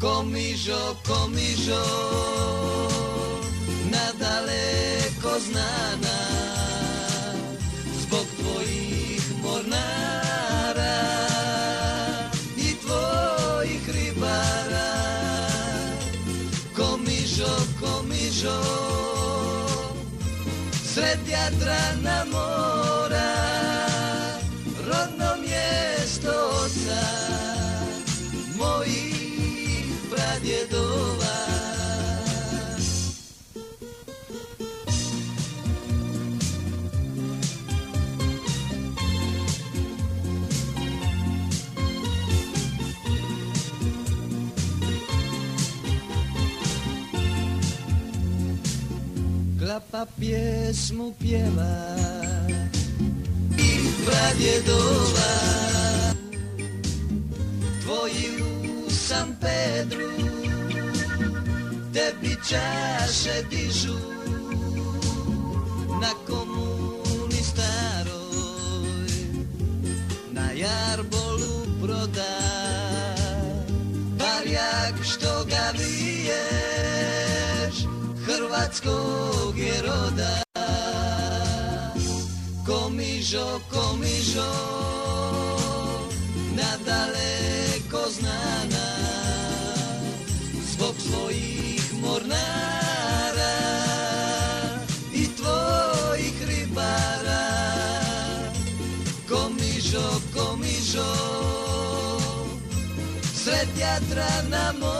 [0.00, 1.84] Komižo, komižo
[3.92, 6.18] Nadaleko znana.
[8.02, 11.00] Zbog tvojih mornara
[12.56, 14.92] I tvojih ribara.
[16.76, 18.60] Komižo, komižo
[20.94, 22.24] Sred Jadrana
[49.90, 51.96] Klapa pjesmu pjeva.
[53.58, 53.70] I
[54.06, 55.32] pradjedova
[57.82, 58.42] Tvoji
[58.86, 60.10] u San Pedru.
[61.92, 63.98] Tebi čaše dižu.
[66.00, 69.10] Na komuni staroj.
[70.32, 72.38] Na jarbolu proda.
[74.18, 75.99] Barjak što ga viješ
[78.70, 80.42] Hrvatskog je roda.
[82.66, 84.52] Komižo, komižo
[86.54, 88.86] Nadaleko znana.
[90.72, 93.58] Zbog svojih mornara
[95.14, 97.46] I tvojih ribara.
[99.28, 101.14] Komižo, komižo
[103.34, 104.99] Sred Jadrana mora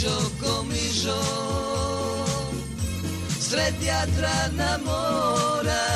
[0.00, 1.20] Komižo, komižo
[3.40, 5.86] Sred Jadrana mora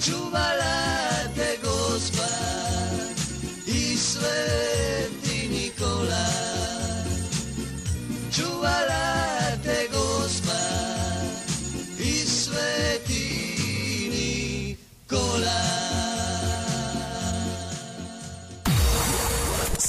[0.00, 2.32] Čuvala te gospa
[3.66, 6.28] I sveti Nikola.
[8.32, 9.23] Čuvala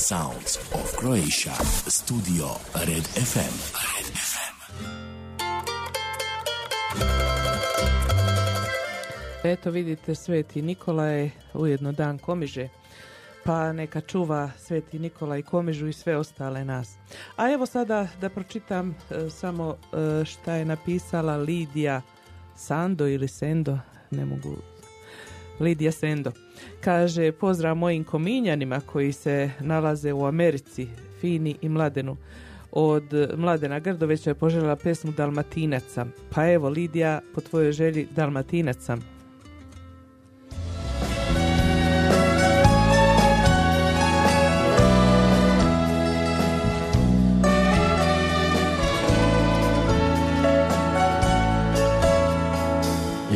[0.06, 1.54] Sounds of Croatia.
[1.90, 3.56] Studio Red FM.
[3.74, 4.56] Red FM.
[9.44, 12.70] Eto vidite, Sveti Nikola je ujedno dan komiže,
[13.44, 16.94] pa neka čuva Sveti Nikola i komižu i sve ostale nas.
[17.36, 19.76] A evo sada da pročitam e, samo
[20.22, 22.02] e, šta je napisala Lidija
[22.56, 23.80] Sando ili Sendo,
[24.12, 24.56] ne mogu
[25.60, 26.45] Lidija Sendo.
[26.86, 30.88] Kaže, pozdrav mojim kominjanima koji se nalaze u Americi,
[31.22, 32.18] Fini i Mladenu.
[32.72, 33.04] Od
[33.38, 36.06] Mladena Grdovića je poželjela pesmu Dalmatinaca.
[36.30, 38.98] Pa evo, Lidija, po tvojoj želji Dalmatinaca.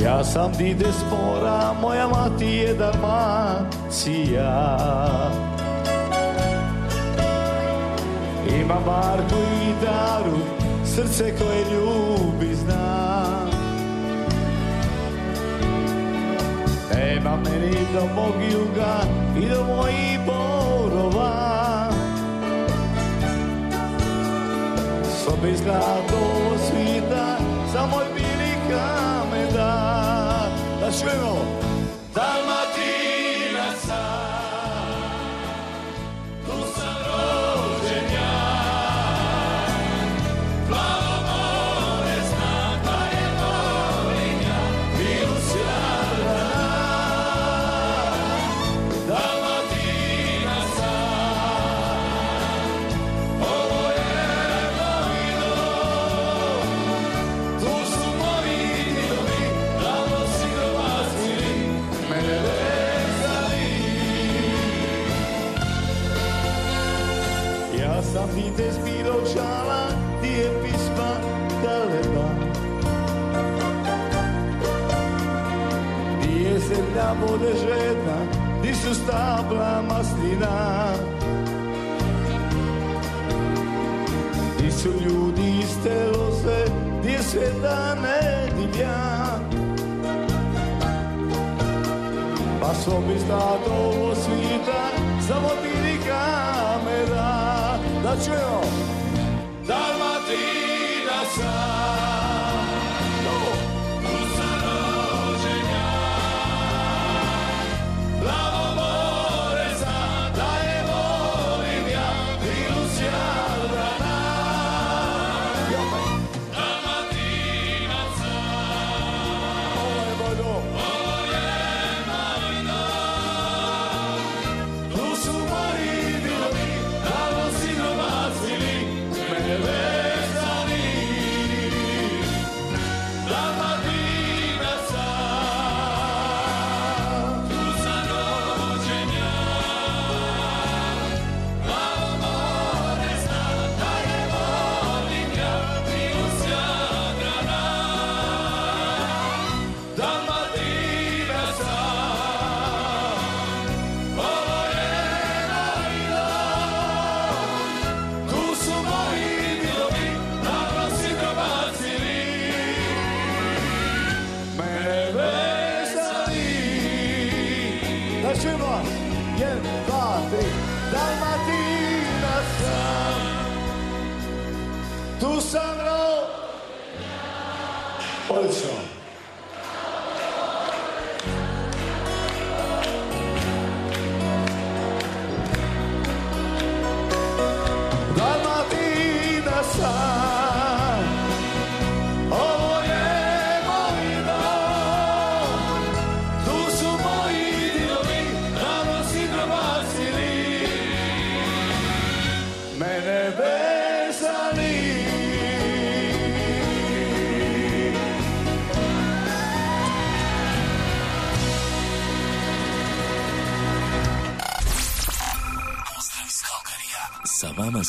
[0.03, 4.49] Ja sam dide spora, moja mati je Dalmacija
[8.59, 10.37] Ima Marku i Daru,
[10.85, 13.29] srce koje ljubi zna.
[16.95, 19.01] Nema meni do mog juga
[19.37, 21.89] i do mojih borova.
[25.23, 26.21] Sobi zlato
[26.67, 27.37] svita,
[27.73, 28.49] za moj bili
[30.89, 31.68] Da čujemo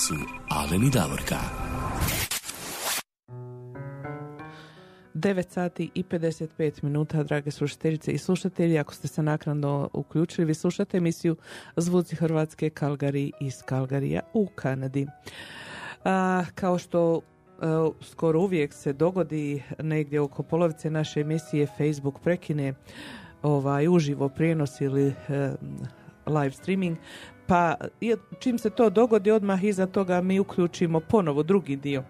[0.07, 0.15] su
[0.49, 1.37] Alen i Davorka.
[5.15, 8.79] 9 sati i 55 minuta, drage slušateljice i slušatelji.
[8.79, 11.37] Ako ste se naknadno uključili, vi slušate emisiju
[11.77, 15.07] Zvuci Hrvatske Kalgari iz Kalgarija u Kanadi.
[16.05, 17.21] A, kao što
[17.61, 22.75] a, skoro uvijek se dogodi negdje oko polovice naše emisije Facebook prekine
[23.43, 25.53] ovaj uživo prijenos ili e,
[26.27, 26.97] live streaming
[27.51, 27.75] pa
[28.39, 32.05] čim se to dogodi odmah iza toga mi uključimo ponovo drugi dio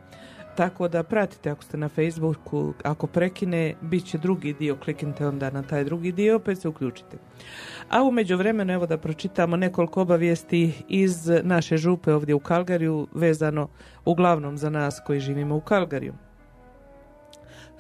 [0.57, 5.51] tako da pratite ako ste na Facebooku, ako prekine, bit će drugi dio, kliknite onda
[5.51, 7.17] na taj drugi dio, opet se uključite.
[7.91, 13.69] A u međuvremenu, evo da pročitamo nekoliko obavijesti iz naše župe ovdje u Kalgariju, vezano
[14.05, 16.15] uglavnom za nas koji živimo u Kalgariju.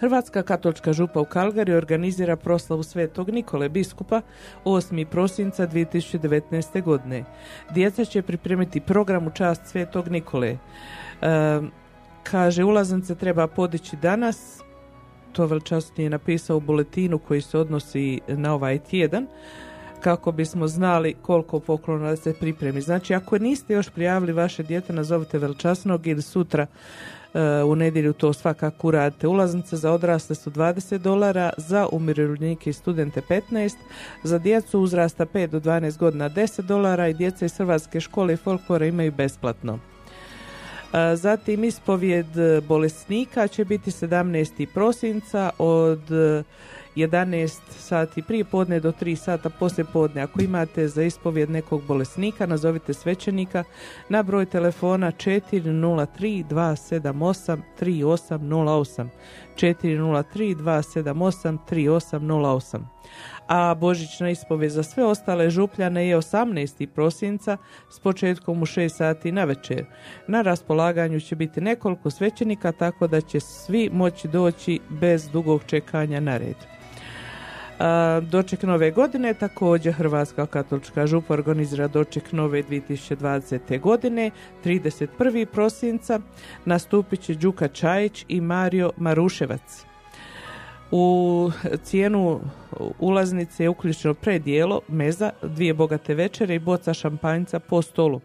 [0.00, 4.20] Hrvatska katolička župa u Kalgariju organizira proslavu Svetog Nikole biskupa
[4.64, 5.04] 8.
[5.04, 6.82] prosinca 2019.
[6.82, 7.24] godine.
[7.70, 10.48] Djeca će pripremiti program u čast Svetog Nikole.
[10.48, 10.58] E,
[12.22, 14.60] kaže, ulaznice treba podići danas,
[15.32, 19.26] to veličasnije je napisao u buletinu koji se odnosi na ovaj tjedan,
[20.00, 22.80] kako bismo znali koliko poklona se pripremi.
[22.80, 26.66] Znači, ako niste još prijavili vaše dijete, nazovite veličasnog ili sutra
[27.66, 29.28] u nedjelju to svakako uradite.
[29.28, 33.74] Ulaznice za odrasle su 20 dolara, za umirovljenike i studente 15,
[34.22, 38.36] za djecu uzrasta 5 do 12 godina 10 dolara i djeca iz Hrvatske škole i
[38.36, 39.78] folklora imaju besplatno.
[40.92, 44.66] A, Zatim ispovjed e, bolesnika će biti 17.
[44.74, 46.42] prosinca od e,
[46.96, 50.22] 11 sati prije podne do 3 sata poslije podne.
[50.22, 53.64] Ako imate za ispovjed nekog bolesnika, nazovite svećenika
[54.08, 59.08] na broj telefona 403 278 3808
[59.56, 62.80] 403 278 3808
[63.46, 66.86] a božićna ispovjed za sve ostale župljane je 18.
[66.86, 67.56] prosinca
[67.90, 69.84] s početkom u 6 sati na večer.
[70.26, 76.20] Na raspolaganju će biti nekoliko svećenika tako da će svi moći doći bez dugog čekanja
[76.20, 76.79] na red.
[78.22, 83.80] Doček nove godine također Hrvatska katolička župa organizira doček nove 2020.
[83.80, 84.30] godine
[84.64, 85.44] 31.
[85.44, 86.20] prosinca
[86.64, 89.84] nastupit će Đuka Čajić i Mario Maruševac.
[90.90, 91.50] U
[91.82, 92.40] cijenu
[92.98, 98.20] ulaznice je uključeno predijelo, meza, dvije bogate večere i boca šampanjca po stolu.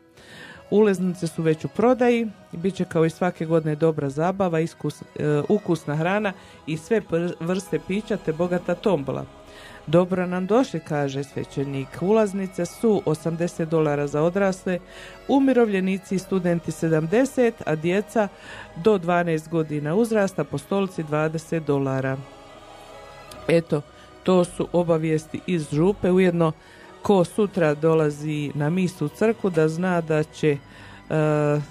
[0.72, 5.06] Ulaznice su već u prodaji, bit će kao i svake godine dobra zabava, iskus, e,
[5.50, 6.34] ukusna hrana
[6.68, 7.02] i sve
[7.40, 9.26] vrste pića te bogata tombola.
[9.88, 11.88] Dobro nam došli, kaže svećenik.
[12.02, 14.80] Ulaznice su 80 dolara za odrasle,
[15.28, 18.28] umirovljenici i studenti 70, a djeca
[18.76, 22.18] do 12 godina uzrasta po stolici 20 dolara.
[23.48, 23.82] Eto,
[24.24, 26.12] to su obavijesti iz župe.
[26.12, 26.52] Ujedno,
[27.02, 30.58] ko sutra dolazi na misu u crku da zna da će e,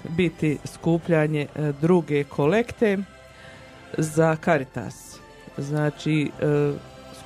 [0.09, 2.97] biti skupljanje e, druge kolekte
[3.97, 5.19] za Caritas.
[5.57, 6.73] Znači, e,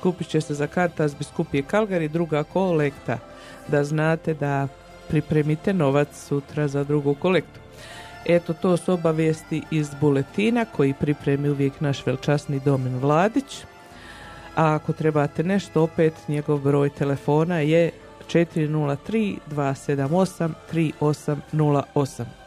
[0.00, 3.18] skupit će se za Caritas biskupije Kalgari druga kolekta.
[3.68, 4.68] Da znate da
[5.08, 7.60] pripremite novac sutra za drugu kolektu.
[8.26, 13.64] Eto, to su obavijesti iz buletina koji pripremi uvijek naš velčasni Domin Vladić.
[14.56, 17.90] A ako trebate nešto, opet njegov broj telefona je
[18.28, 22.39] 403 278 3808.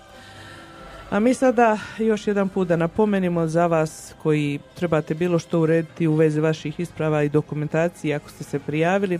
[1.14, 6.08] A mi sada još jedan put da napomenimo za vas koji trebate bilo što urediti
[6.08, 9.20] u vezi vaših isprava i dokumentacije ako ste se prijavili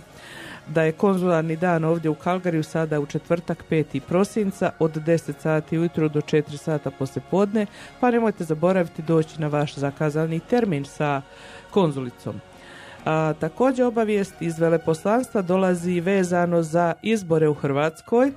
[0.68, 4.00] da je konzularni dan ovdje u Kalgariju sada u četvrtak 5.
[4.00, 7.66] prosinca od 10 sati ujutro do 4 sata poslije podne,
[8.00, 11.22] pa nemojte zaboraviti doći na vaš zakazani termin sa
[11.70, 12.40] konzulicom.
[13.04, 18.32] A, također obavijest iz veleposlanstva dolazi vezano za izbore u Hrvatskoj,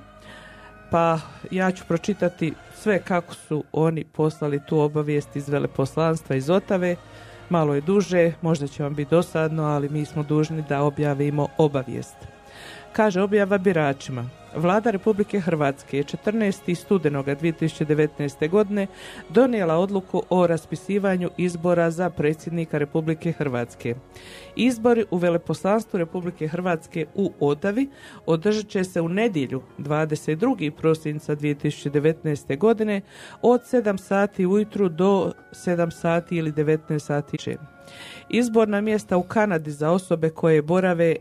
[0.90, 1.18] pa
[1.50, 6.96] ja ću pročitati sve kako su oni poslali tu obavijest iz veleposlanstva iz Otave.
[7.48, 12.37] Malo je duže, možda će vam biti dosadno, ali mi smo dužni da objavimo obavijest.
[12.92, 14.28] Kaže objava biračima.
[14.56, 16.74] Vlada Republike Hrvatske je 14.
[16.74, 18.50] studenoga 2019.
[18.50, 18.86] godine
[19.28, 23.94] donijela odluku o raspisivanju izbora za predsjednika Republike Hrvatske.
[24.56, 27.88] Izbori u veleposlanstvu Republike Hrvatske u Otavi
[28.26, 30.70] održat će se u nedjelju 22.
[30.70, 32.58] prosinca 2019.
[32.58, 33.00] godine
[33.42, 37.56] od 7 sati ujutru do 7 sati ili 19 sati.
[38.28, 41.16] Izborna mjesta u Kanadi za osobe koje borave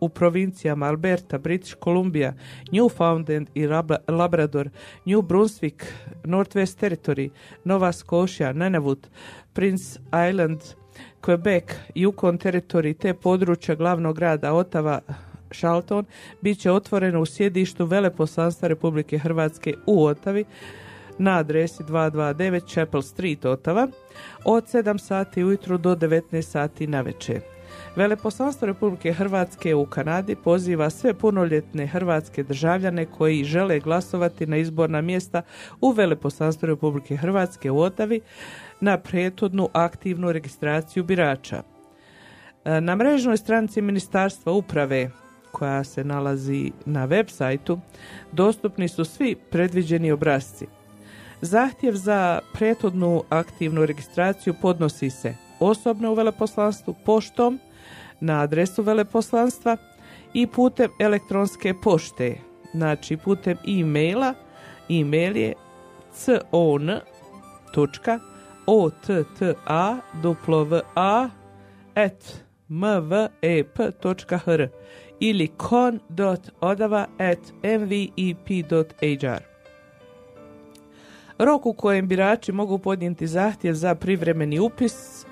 [0.00, 2.34] u provincijama Alberta, British Columbia,
[2.72, 4.70] Newfoundland i Labra- Labrador,
[5.04, 5.84] New Brunswick,
[6.24, 7.30] Northwest Territory,
[7.64, 9.08] Nova Scotia, Nunavut,
[9.52, 10.00] Prince
[10.30, 10.60] Island,
[11.20, 11.64] Quebec,
[11.94, 15.00] Yukon Territory te područja glavnog grada Otava,
[15.54, 16.04] Charlton
[16.40, 20.44] bit će otvoreno u sjedištu Veleposlanstva Republike Hrvatske u Otavi
[21.18, 23.88] na adresi 229 Chapel Street Otava
[24.44, 27.53] od 7 sati ujutro do 19 sati na večer.
[27.96, 35.00] Veleposlanstvo Republike Hrvatske u Kanadi poziva sve punoljetne hrvatske državljane koji žele glasovati na izborna
[35.00, 35.42] mjesta
[35.80, 38.20] u Veleposlanstvu Republike Hrvatske u Otavi
[38.80, 41.62] na prethodnu aktivnu registraciju birača.
[42.64, 45.10] E, Na mrežnoj stranici Ministarstva uprave
[45.52, 47.78] koja se nalazi na web sajtu
[48.32, 50.66] dostupni su svi predviđeni obrazci.
[51.40, 57.60] Zahtjev za prethodnu aktivnu registraciju podnosi se osobno u veleposlanstvu poštom
[58.24, 59.76] na adresu veleposlanstva
[60.34, 62.38] i putem elektronske pošte,
[62.74, 64.34] znači putem e-maila.
[64.88, 65.54] E-mail je
[66.50, 68.18] con.otta
[71.94, 74.66] at mvep.hr
[75.20, 79.42] ili con.odava at mvep.hr.
[81.38, 85.26] Rok u kojem birači mogu podnijeti zahtjev za privremeni upis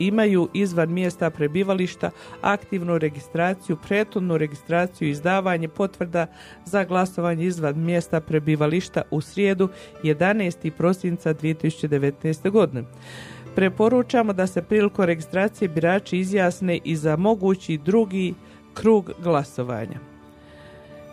[0.00, 6.26] imaju izvan mjesta prebivališta aktivnu registraciju, prethodnu registraciju i izdavanje potvrda
[6.64, 9.68] za glasovanje izvan mjesta prebivališta u srijedu
[10.02, 10.70] 11.
[10.70, 12.50] prosinca 2019.
[12.50, 12.84] godine.
[13.54, 18.34] Preporučamo da se prilikom registracije birači izjasne i za mogući drugi
[18.74, 19.98] krug glasovanja.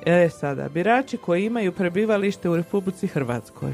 [0.06, 3.74] E sada, birači koji imaju prebivalište u Republici Hrvatskoj.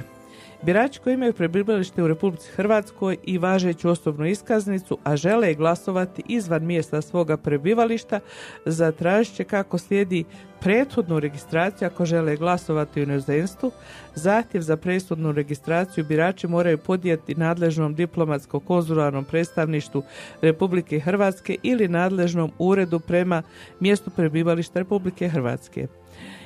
[0.66, 6.66] Birači koji imaju prebivalište u Republici Hrvatskoj i važeću osobnu iskaznicu, a žele glasovati izvan
[6.66, 8.20] mjesta svoga prebivališta,
[8.66, 10.24] zatražit će kako slijedi
[10.62, 13.72] prethodnu registraciju ako žele glasovati u inozemstvu.
[14.16, 20.04] Zahtjev za prethodnu registraciju birači moraju podijeti nadležnom diplomatsko-konzularnom predstavništvu
[20.42, 23.44] Republike Hrvatske ili nadležnom uredu prema
[23.80, 25.88] mjestu prebivališta Republike Hrvatske.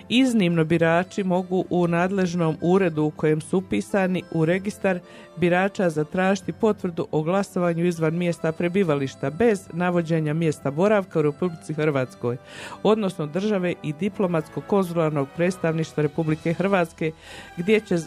[0.10, 4.99] Iznimno birači mogu u nadležnom uredu u kojem su upisani u registar
[5.38, 12.38] birača zatražiti potvrdu o glasovanju izvan mjesta prebivališta bez navođenja mjesta boravka u Republici Hrvatskoj,
[12.84, 17.12] odnosno države i diplomatsko-konzularnog predstavništva Republike Hrvatske
[17.58, 17.97] gdje će,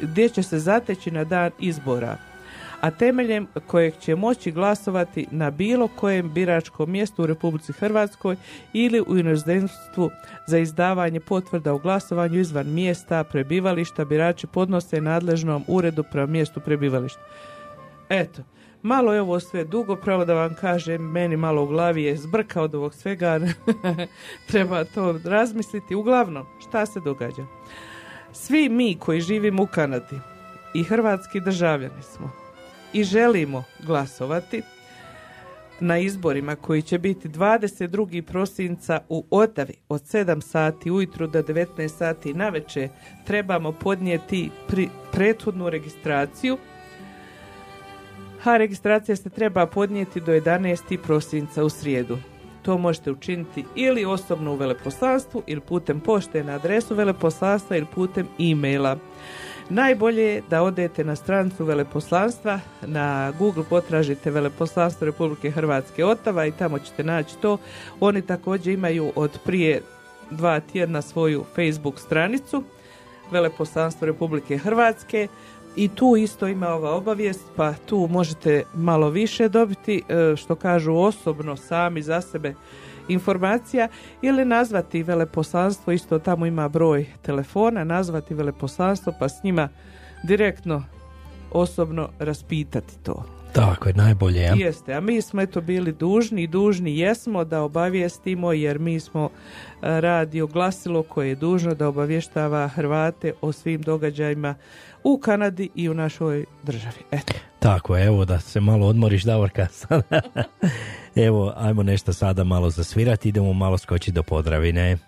[0.00, 2.27] gdje će se zateći na dan izbora
[2.80, 8.36] a temeljem kojeg će moći glasovati na bilo kojem biračkom mjestu u Republici Hrvatskoj
[8.72, 10.10] ili u inozemstvu
[10.46, 17.20] za izdavanje potvrda o glasovanju izvan mjesta prebivališta birači podnose nadležnom uredu prema mjestu prebivališta.
[18.08, 18.42] Eto,
[18.82, 22.62] malo je ovo sve dugo, pravo da vam kažem, meni malo u glavi je zbrka
[22.62, 23.40] od ovog svega,
[24.50, 25.94] treba to razmisliti.
[25.94, 27.46] Uglavnom, šta se događa?
[28.32, 30.20] Svi mi koji živimo u Kanadi
[30.74, 32.47] i hrvatski državljani smo
[32.92, 34.62] i želimo glasovati
[35.80, 38.22] na izborima koji će biti 22.
[38.22, 42.88] prosinca u Otavi od 7 sati ujutru do 19 sati naveče
[43.26, 44.50] trebamo podnijeti
[45.12, 46.58] prethodnu registraciju
[48.44, 50.98] a registracija se treba podnijeti do 11.
[51.02, 52.18] prosinca u srijedu.
[52.62, 58.26] To možete učiniti ili osobno u veleposlanstvu ili putem pošte na adresu veleposlanstva ili putem
[58.38, 58.98] e-maila.
[59.70, 66.52] Najbolje je da odete na stranicu veleposlanstva, na Google potražite veleposlanstvo Republike Hrvatske Otava i
[66.52, 67.58] tamo ćete naći to.
[68.00, 69.82] Oni također imaju od prije
[70.30, 72.62] dva tjedna svoju Facebook stranicu
[73.30, 75.28] veleposlanstvo Republike Hrvatske
[75.76, 80.94] i tu isto ima ova obavijest pa tu možete malo više dobiti e, što kažu
[80.94, 82.54] osobno sami za sebe
[83.08, 83.88] informacija
[84.22, 89.68] ili nazvati veleposlanstvo, isto tamo ima broj telefona, nazvati veleposlanstvo pa s njima
[90.22, 90.84] direktno
[91.52, 93.37] osobno raspitati to.
[93.58, 94.40] Tako je, najbolje.
[94.40, 94.54] Ja?
[94.54, 99.24] Jeste, a mi smo eto bili dužni i dužni jesmo da obavijestimo jer mi smo
[99.24, 99.30] e,
[100.00, 104.54] radio glasilo koje je dužno da obavještava Hrvate o svim događajima
[105.04, 106.96] u Kanadi i u našoj državi.
[107.10, 107.34] Eto.
[107.58, 109.66] Tako, evo da se malo odmoriš, Davorka.
[111.26, 114.98] evo, ajmo nešto sada malo zasvirati, idemo malo skočiti do Podravine.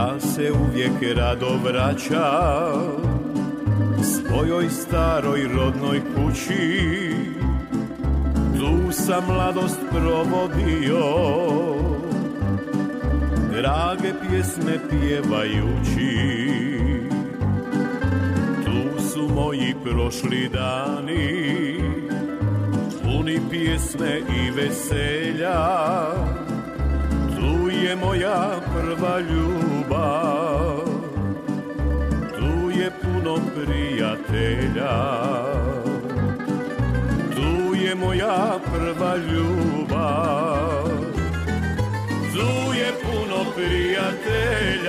[0.00, 3.20] Ja se uvijek rado vraćam
[4.02, 7.14] svojoj staroj rodnoj kući.
[8.58, 11.04] Tu sam mladost provodio
[13.52, 16.40] Drage pjesme pjevajući.
[18.64, 21.76] Tu su moji prošli dani
[22.90, 25.66] zvoni pjesme i veselja.
[27.36, 29.79] Tu je moja prva ljubav
[32.38, 34.96] Tu je puno prijatelja.
[37.34, 40.88] Tu je moja prva ljubav.
[42.32, 44.79] Tu je puno prijatelja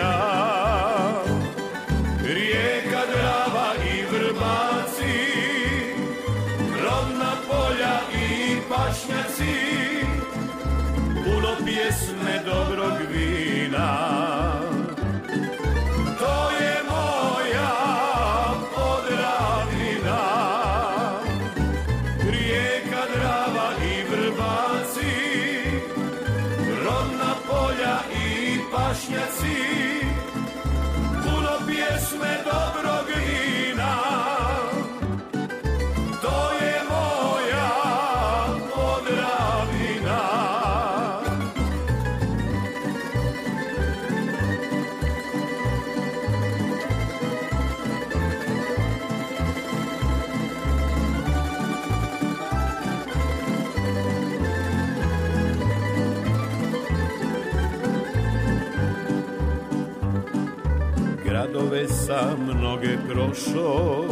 [62.82, 64.06] sam mnoge prošao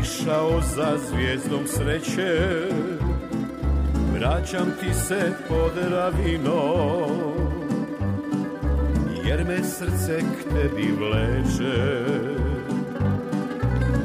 [0.00, 2.68] Išao za zvijezdom sreće.
[4.14, 7.06] Vraćam ti se Podravino
[9.24, 12.04] Jer me srce k tebi vleče.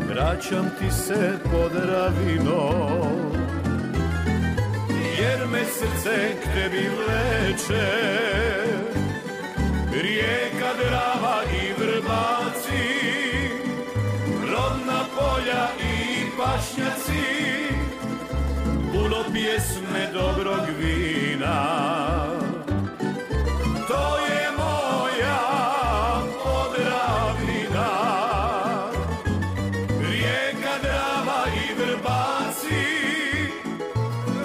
[0.10, 2.70] Vraćam ti se Podravino
[5.20, 8.10] Jer me srce k tebi vleče.
[10.02, 11.69] Rijeka Drava i
[15.50, 17.40] polja i pašnjaci
[18.92, 21.66] Puno pjesme dobrog vina.
[23.88, 25.42] To je moja
[26.44, 27.90] Podravina
[30.02, 32.86] Rijeka Drava i Vrbaci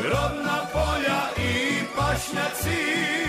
[0.03, 3.24] Rodna polja i pašnjaci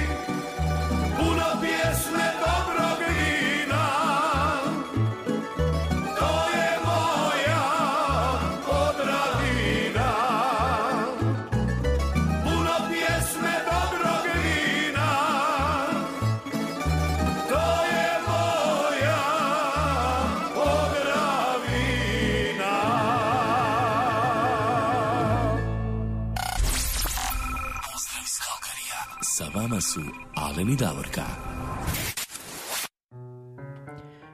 [29.75, 30.01] Vama su
[30.35, 31.21] Alen i Davorka.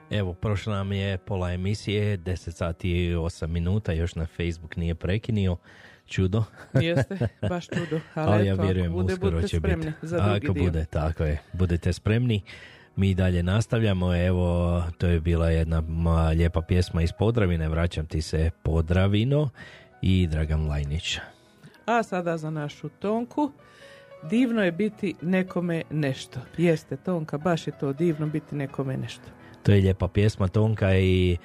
[0.10, 4.96] Evo, prošlo nam je pola emisije, 10 sati i 8 minuta, još na Facebook nije
[4.96, 5.58] prekinio.
[6.08, 6.44] Čudo.
[6.82, 8.00] Jeste, baš čudo.
[8.14, 9.98] Ali, Ali ja eto, ako vjerujem bude, uskoro budite će spremni biti.
[10.02, 10.64] za Ako dio.
[10.64, 11.42] bude, tako je.
[11.54, 12.42] Budete spremni.
[12.96, 14.16] Mi dalje nastavljamo.
[14.16, 15.84] Evo, to je bila jedna
[16.30, 17.70] lijepa pjesma iz Podravine.
[17.70, 19.50] Vraćam ti se Podravino
[20.02, 21.18] i Dragan Lajnić.
[21.86, 23.52] A sada za našu Tonku.
[24.24, 26.40] Divno je biti nekome nešto.
[26.58, 29.24] Jeste, Tonka, baš je to divno biti nekome nešto.
[29.64, 31.38] To je lijepa pjesma Tonka i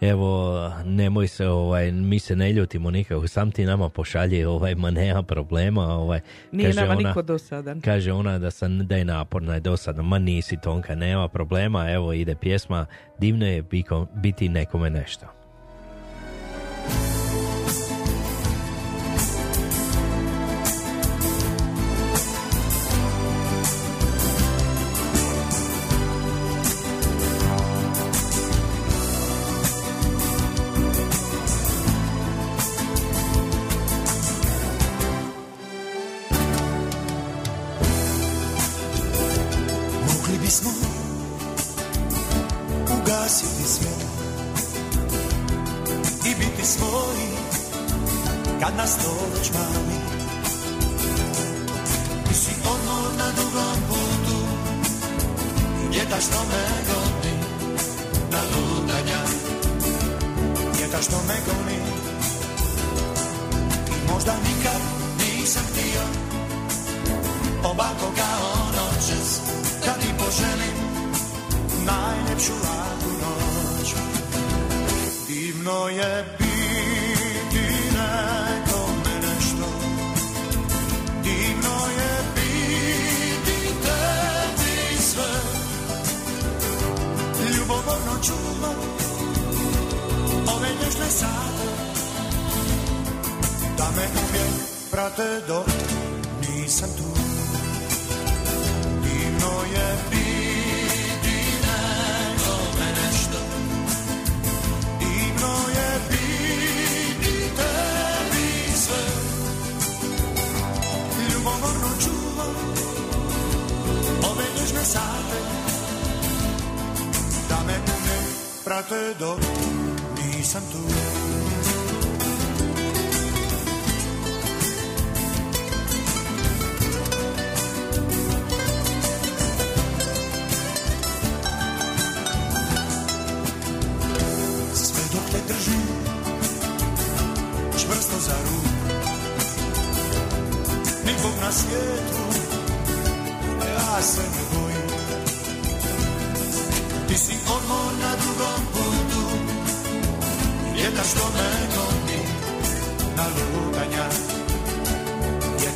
[0.00, 0.52] evo,
[0.84, 5.22] nemoj se, ovaj, mi se ne ljutimo nikako, sam ti nama pošalje, ovaj, ma nema
[5.22, 6.20] problema, ovaj,
[6.52, 7.80] Nije kaže nama ona- niko dosadan.
[7.80, 12.12] Kaže ona da sam da je naporna i dosadna, ma nisi Tonka, nema problema, evo
[12.12, 12.86] ide pjesma,
[13.18, 13.64] divno je
[14.14, 15.26] biti nekome nešto.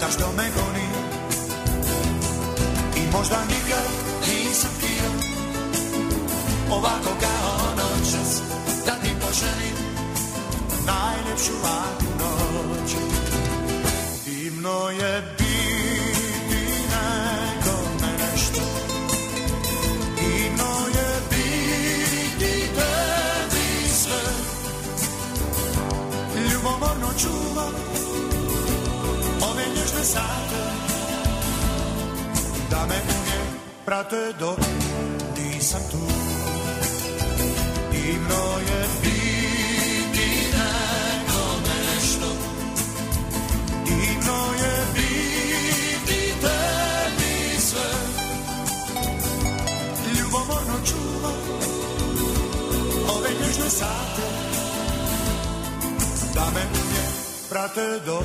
[0.08, 0.88] Vjetar što me goni
[30.18, 30.62] sate
[32.70, 33.48] Da me uvijek
[33.84, 34.58] prate dok
[35.38, 35.98] nisam tu.
[37.92, 42.28] Divno je biti nekome nešto
[43.84, 47.90] Divno je biti tebi sve.
[50.18, 51.40] Ljubomorno čuvam
[53.16, 54.28] ove nježne sate
[56.34, 57.12] Da me uvijek
[57.50, 58.24] prate dok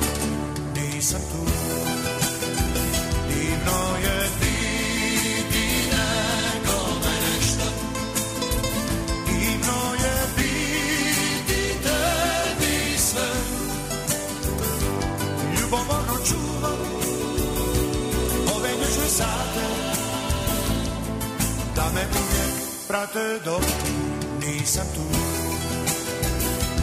[21.94, 22.54] me uvijek
[22.88, 23.62] prate dok
[24.40, 25.00] nisam tu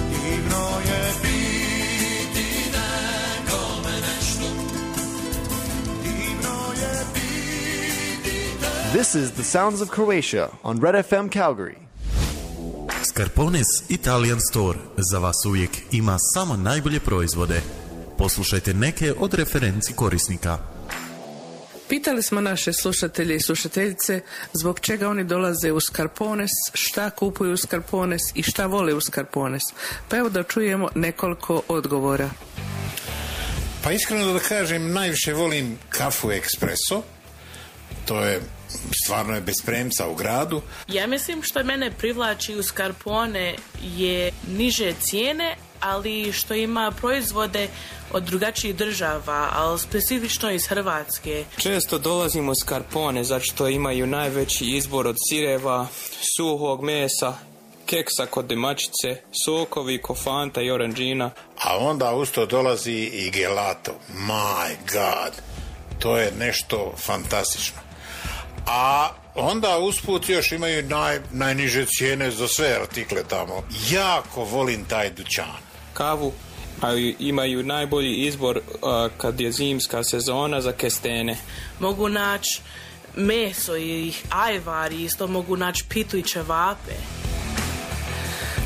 [0.10, 4.46] Divno je biti nekome nešto
[6.04, 8.32] Divno je biti
[8.94, 11.76] This is the sounds of Croatia on Red FM Calgary.
[13.04, 17.62] Scarpones Italian Store za vas uvijek ima samo najbolje proizvode.
[18.18, 20.58] Poslušajte neke od referenci korisnika.
[21.92, 24.22] Pitali smo naše slušatelje i slušateljice
[24.54, 29.62] zbog čega oni dolaze u Skarpones, šta kupuju u Skarpones i šta vole u Skarpones.
[30.10, 32.30] Pa evo da čujemo nekoliko odgovora.
[33.84, 37.04] Pa iskreno da kažem, najviše volim kafu ekspreso.
[38.06, 38.42] To je,
[39.04, 40.62] stvarno je bez premca u gradu.
[40.88, 47.68] Ja mislim što mene privlači u Scarpone je niže cijene, ali što ima proizvode
[48.14, 51.46] od drugačijih država, ali specifično iz Hrvatske.
[51.58, 55.88] Često dolazimo s karpone, zato što imaju najveći izbor od sireva,
[56.38, 57.34] suhog mesa,
[57.86, 61.32] keksa kod demačice, sokovi, kofanta i oranđina.
[61.64, 63.92] A onda usto dolazi i gelato.
[64.14, 65.34] My God.
[66.00, 67.80] To je nešto fantastično.
[68.68, 73.64] A onda usput još imaju naj, najniže cijene za sve artikle tamo.
[73.90, 75.71] Jako volim taj dućan.
[76.02, 76.34] Kavu
[76.82, 81.38] a imaju najbolji izbor a, kad je zimska sezona za kestene.
[81.80, 82.62] Mogu naći
[83.16, 86.96] meso i ajvar, isto mogu naći pitu i ćevape.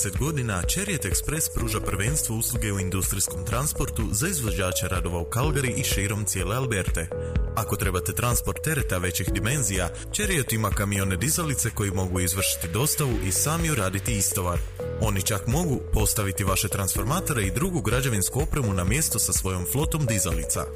[0.00, 5.80] 30 godina Chariot Express pruža prvenstvo usluge u industrijskom transportu za izvođače radova u Calgary
[5.80, 7.08] i širom cijele Alberte.
[7.56, 13.32] Ako trebate transport tereta većih dimenzija, Chariot ima kamione dizalice koji mogu izvršiti dostavu i
[13.32, 14.58] sami uraditi istovar.
[15.00, 20.06] Oni čak mogu postaviti vaše transformatore i drugu građevinsku opremu na mjesto sa svojom flotom
[20.06, 20.66] dizalica.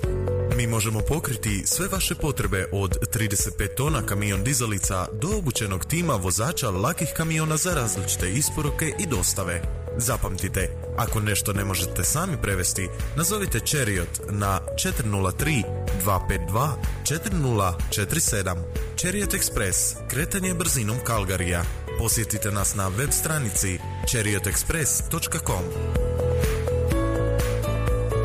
[0.65, 6.71] Mi možemo pokriti sve vaše potrebe od 35 tona kamion dizalica do obučenog tima vozača
[6.71, 9.63] lakih kamiona za različite isporuke i dostave.
[9.97, 15.63] Zapamtite, ako nešto ne možete sami prevesti, nazovite Chariot na 403
[16.05, 16.73] 252
[17.05, 18.57] 4047.
[18.97, 21.65] Chariot Express, kretanje brzinom Kalgarija.
[21.99, 23.79] Posjetite nas na web stranici
[24.13, 26.04] chariotexpress.com.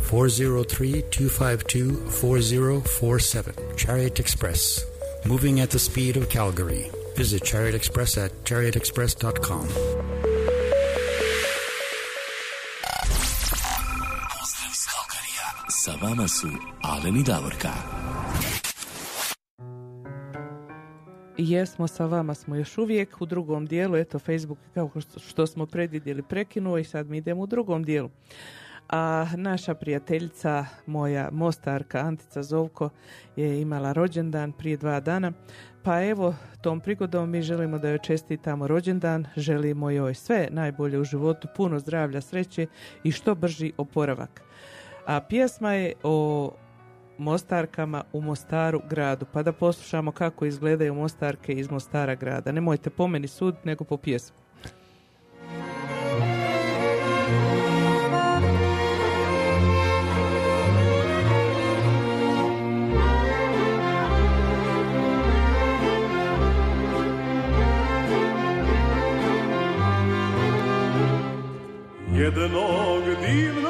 [0.00, 3.54] 403 252 4047.
[3.76, 4.84] Chariot Express.
[5.24, 6.90] Moving at the speed of Calgary.
[7.16, 9.66] Visit Chariot Express at chariotexpress.com.
[14.30, 15.46] Pozdrav iz Kalkarija.
[15.74, 16.48] Sa vama su
[16.82, 17.72] Alen i Davorka.
[21.38, 25.66] Jesmo, sa vama smo još uvijek u drugom dijelu, eto Facebook kao što- što smo
[25.66, 28.10] predvidjeli prekinuo i sad mi idemo u drugom dijelu.
[28.92, 32.90] A naša prijateljica, moja mostarka Antica Zovko
[33.36, 35.32] je imala rođendan prije dva dana,
[35.82, 41.04] pa evo tom prigodom mi želimo da joj čestitamo rođendan, želimo joj sve najbolje u
[41.04, 42.66] životu, puno zdravlja, sreće
[43.04, 44.42] i što brži oporavak.
[45.06, 46.50] A pjesma je o
[47.18, 49.26] Mostarkama u Mostaru gradu.
[49.32, 52.52] Pa da poslušamo kako izgledaju Mostarke iz Mostara grada.
[52.52, 54.49] Nemojte po meni sud, nego po pjesmu.
[72.20, 73.69] Jednog divnog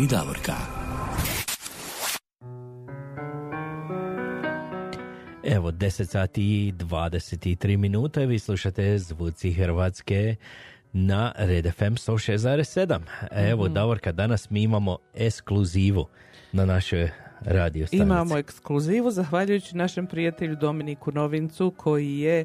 [0.00, 0.52] i Davorka.
[5.44, 10.36] Evo, 10 sati i 23 minuta i vi slušate zvuci Hrvatske
[10.92, 13.00] na Red FM 106.7.
[13.30, 13.74] Evo, Mhm.
[13.74, 16.06] Davorka, danas mi imamo ekskluzivu
[16.52, 17.10] na našoj
[17.40, 18.02] radio stanici.
[18.02, 22.44] Imamo ekskluzivu zahvaljujući našem prijatelju Dominiku Novincu koji je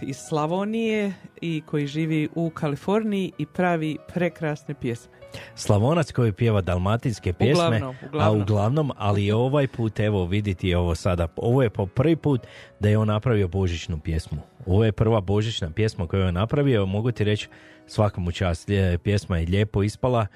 [0.00, 5.12] iz Slavonije i koji živi u Kaliforniji i pravi prekrasne pjesme.
[5.54, 8.40] Slavonac koji pjeva dalmatinske pjesme, Uglavnom, uglavnom.
[8.40, 12.46] a uglavnom, ali ovaj put, evo vidite ovo sada, ovo je po prvi put
[12.80, 14.38] da je on napravio božićnu pjesmu.
[14.66, 17.48] Ovo je prva božićna pjesma koju je napravio, mogu ti reći
[17.86, 18.68] svakom čast,
[19.02, 20.26] pjesma je lijepo ispala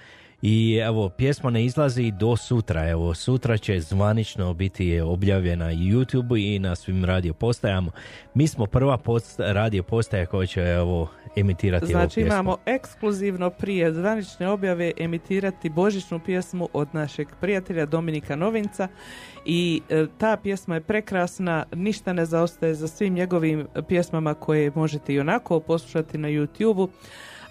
[0.47, 6.55] i evo, pjesma ne izlazi do sutra, evo, sutra će zvanično biti objavljena i YouTube
[6.55, 7.91] i na svim radio postajama.
[8.35, 12.33] Mi smo prva post, radio postaja koja će, evo, emitirati ovu Znači pjesmu.
[12.33, 18.89] imamo ekskluzivno prije zvanične objave emitirati božićnu pjesmu od našeg prijatelja Dominika Novinca
[19.45, 25.15] i e, ta pjesma je prekrasna, ništa ne zaostaje za svim njegovim pjesmama koje možete
[25.15, 26.89] i onako poslušati na YouTube-u,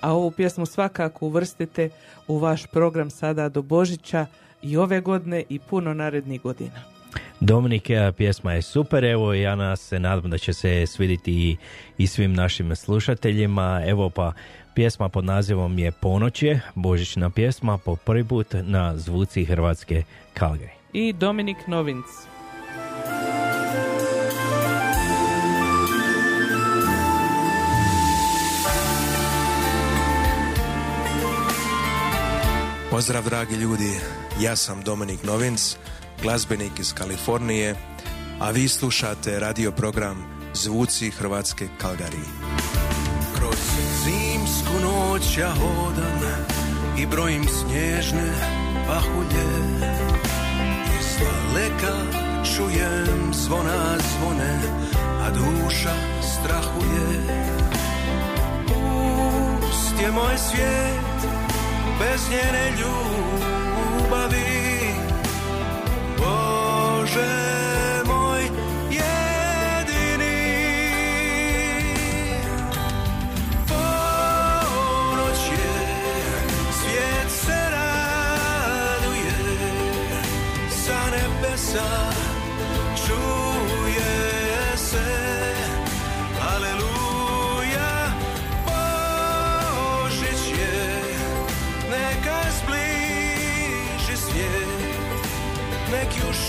[0.04, 1.90] a ovu pjesmu svakako uvrstite
[2.28, 4.26] u vaš program sada do Božića
[4.62, 6.80] i ove godine i puno narednih godina.
[7.40, 11.58] Dominik, e, pjesma je super, evo ja nas se nadam da će se svidjeti i,
[11.98, 13.82] i svim našim slušateljima.
[13.86, 14.34] Evo pa
[14.76, 20.04] pjesma pod nazivom je Ponoćje, božićna pjesma po prvi put na zvuci Hrvatske
[20.34, 20.72] Kalgari.
[20.94, 22.33] I Dominik Novinc.
[32.94, 34.00] Pozdrav dragi ljudi,
[34.42, 35.76] ja sam Dominik Novinc,
[36.22, 37.76] glazbenik iz Kalifornije,
[38.40, 42.30] a vi slušate radio program Zvuci Hrvatske Kalgariji.
[43.36, 43.58] Kroz
[44.04, 46.22] zimsku noć ja hodam
[47.00, 48.32] i brojim snježne
[48.88, 49.48] pahulje.
[51.00, 51.96] Iz daleka
[52.56, 54.60] čujem zvona zvone,
[55.22, 57.24] a duša strahuje.
[58.68, 61.13] Pust je moj svijet
[62.00, 64.44] bez njene ljubavi.
[66.18, 67.53] Bože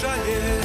[0.05, 0.64] Nek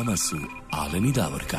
[0.00, 0.36] vama su
[0.70, 1.58] Alen i Davorka.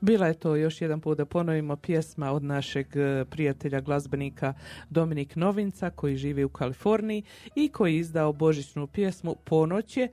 [0.00, 4.54] Bila je to još jedan put da ponovimo pjesma od našeg e, prijatelja glazbenika
[4.90, 7.22] Dominik Novinca koji živi u Kaliforniji
[7.54, 10.08] i koji je izdao božićnu pjesmu Ponoće.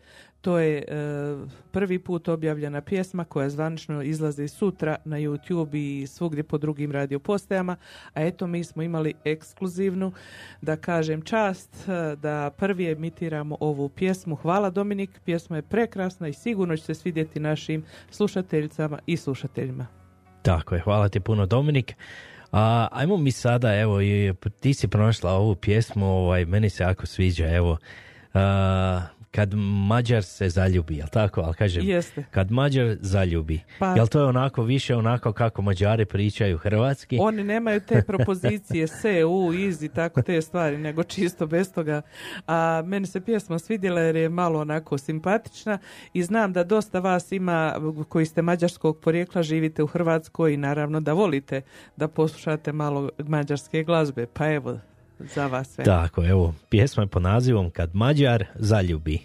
[0.48, 0.84] To je e,
[1.72, 7.19] prvi put objavljena pjesma koja zvanično izlazi sutra na YouTube i svugdje po drugim radio
[7.19, 7.76] postajama.
[8.14, 10.11] A eto mi smo imali ekskluzivnu,
[10.61, 14.36] da kažem čast, e, da prvi emitiramo ovu pjesmu.
[14.36, 19.88] Hvala Dominik, pjesma je prekrasna i sigurno će se svidjeti našim slušateljicama i slušateljima.
[20.41, 21.95] Tako je, hvala ti puno Dominik.
[22.52, 23.99] A, ajmo mi sada, evo,
[24.60, 27.78] ti si pronašla ovu pjesmu, ovaj, meni se jako sviđa, evo,
[29.31, 29.53] kad
[29.87, 31.41] Mađar se zaljubi, jel tako?
[31.41, 32.25] Ali kažem, Jeste.
[32.31, 37.17] kad Mađar zaljubi, Pa- jel to je onako više onako kako Mađari pričaju hrvatski?
[37.21, 42.01] Oni nemaju te propozicije se, u, iz i tako te stvari, nego čisto bez toga.
[42.47, 45.77] A meni se pjesma svidjela jer je malo onako simpatična
[46.13, 47.75] i znam da dosta vas ima
[48.09, 51.61] koji ste mađarskog porijekla, živite u Hrvatskoj i naravno da volite
[51.95, 54.25] da poslušate malo mađarske glazbe.
[54.33, 54.79] Pa evo,
[55.19, 55.84] za vas sve.
[55.84, 59.19] Tako, evo, pjesma je po nazivom Kad Mađar zaljubi.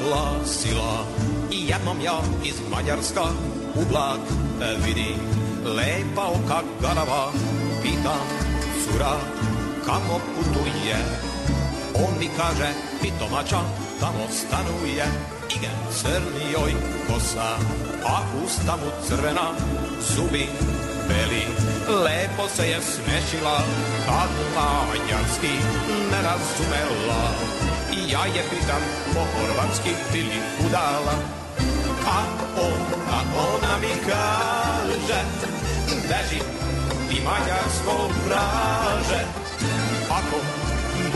[0.00, 1.04] dolazila
[1.52, 3.24] i jednom ja iz Mađarska
[3.74, 5.14] u blag e, vidi
[5.64, 7.32] lepa oka garava
[7.82, 8.37] pitam
[8.92, 9.12] cura
[9.86, 10.96] kamo putuje.
[11.94, 12.68] On mi kaže
[13.00, 13.60] pitomača
[14.00, 15.04] tamo stanuje.
[15.56, 16.72] Igen crni joj
[17.06, 17.56] kosa.
[18.04, 19.52] A usta mu crvena
[20.00, 20.48] zubi
[21.08, 21.44] beli.
[22.04, 23.58] Lepo se je smešila
[24.06, 25.54] kad mađarski
[26.10, 27.22] ne razumela.
[27.92, 28.82] I ja je pitam
[29.14, 31.14] po horvatski bili udala?
[32.06, 32.20] A
[32.56, 35.20] on, a ona mi kaže
[36.08, 36.40] beži
[37.28, 39.22] i mađarsko vraže
[40.10, 40.36] ako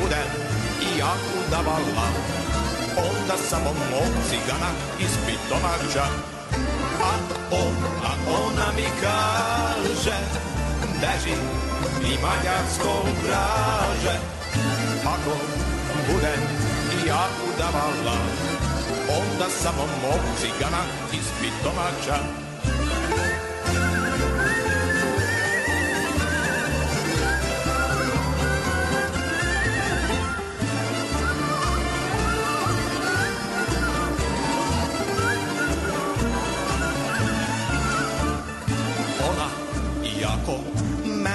[0.00, 0.28] budem
[0.82, 1.12] i ja
[1.46, 2.08] udavala
[2.96, 4.70] onda samo mog cigana
[5.00, 6.04] ispit domaća
[7.02, 7.12] a
[7.50, 7.74] on,
[8.04, 8.12] a
[8.44, 10.16] ona mi kaže
[11.00, 11.36] beži
[12.04, 14.18] i mađarsko vraže
[15.06, 15.36] ako
[16.12, 16.42] budem
[16.92, 18.18] i ja udavala
[19.08, 20.82] onda samo mog cigana
[21.12, 22.51] ispit domaća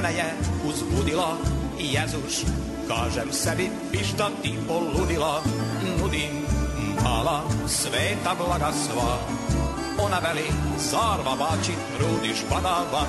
[0.08, 0.34] mene je
[0.70, 1.38] uzbudila
[1.80, 2.36] Jezuš
[2.88, 5.42] kažem sebi i šta ti poludila
[6.00, 6.46] nudim
[7.04, 9.18] mala sveta blaga sva.
[10.06, 10.48] Ona veli
[10.78, 13.04] zarva bači rudiš badava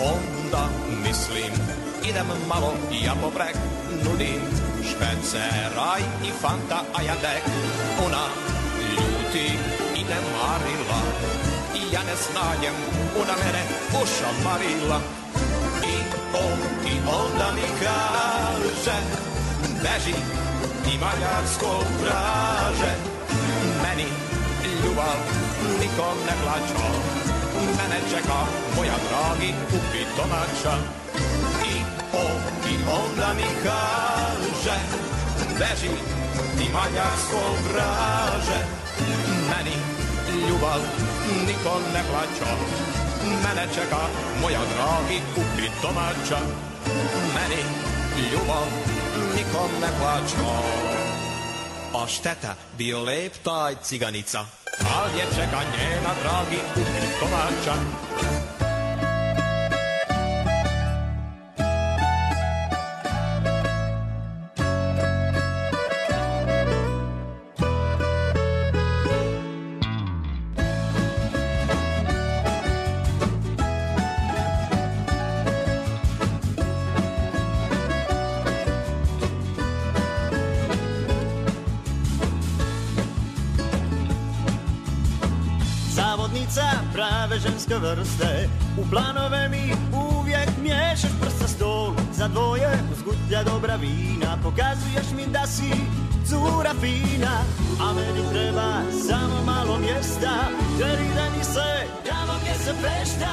[0.00, 0.68] onda
[1.04, 1.52] mislim
[2.04, 2.72] idem malo
[3.04, 3.56] ja poprek
[4.04, 4.42] nudim
[4.88, 7.44] špeceraj i fanta a ja dek.
[8.06, 8.24] Ona
[8.90, 9.46] ljuti
[9.96, 11.02] i ne marila
[11.74, 12.74] i ja ne snajem
[13.22, 13.62] ona mene
[14.02, 15.00] ošamarila.
[15.00, 15.21] i i
[17.06, 18.96] onda mi kaže
[19.82, 20.14] beži
[20.92, 22.92] i mađarsko vraže
[23.82, 24.06] meni
[24.84, 25.18] ljubav
[25.80, 26.88] nikom ne plaća
[27.76, 28.40] mene čeka
[28.76, 30.74] moja dragi upitomača
[31.64, 31.74] i
[32.12, 32.40] on
[32.72, 34.76] i onda mi kaže
[35.58, 35.92] beži
[36.64, 38.60] i mađarsko vraže
[39.50, 39.76] meni
[40.48, 40.80] ljubav
[41.46, 42.52] niko ne plaća
[43.24, 44.02] mene čeka
[44.42, 46.71] moja dragi upitomača
[47.34, 47.62] meni
[48.32, 48.66] ljubav
[49.36, 50.82] nikom ne plaća
[51.94, 54.38] a šteta bio lep taj ciganica.
[54.98, 58.41] Al je čeka njena dragi upitomača Zlatnica
[87.72, 88.48] ženske vrste.
[88.78, 94.38] U planove mi uvijek miješaš prst sa stolu Za dvoje uzgutlja dobra vina.
[94.42, 95.70] Pokazuješ mi da si
[96.28, 97.42] cura fina.
[97.80, 100.30] A meni treba samo malo mjesta.
[100.80, 103.32] Jer ide mi se tamo gdje se fešta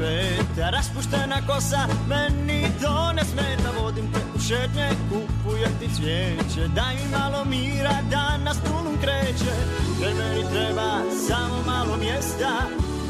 [0.00, 6.68] peta Raspuštena kosa, meni to ne smeta Vodim te u šetnje, kupujem ti cvijeće.
[6.74, 9.54] Daj mi malo mira, da tulum kreće.
[10.00, 10.90] Jer meni treba
[11.28, 12.50] samo malo mjesta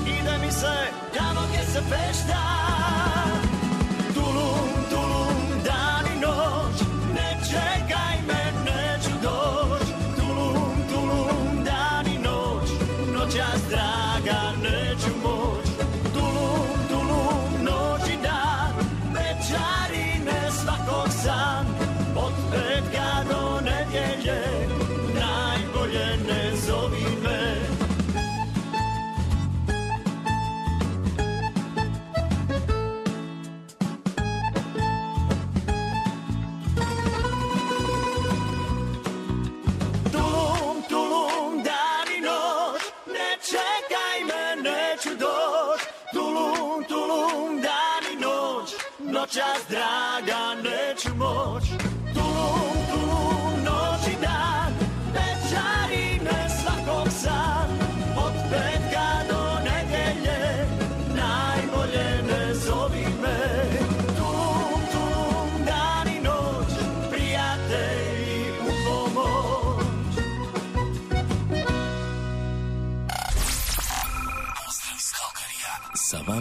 [0.07, 0.77] Ide mi se
[1.19, 2.41] tamo gdje se fešta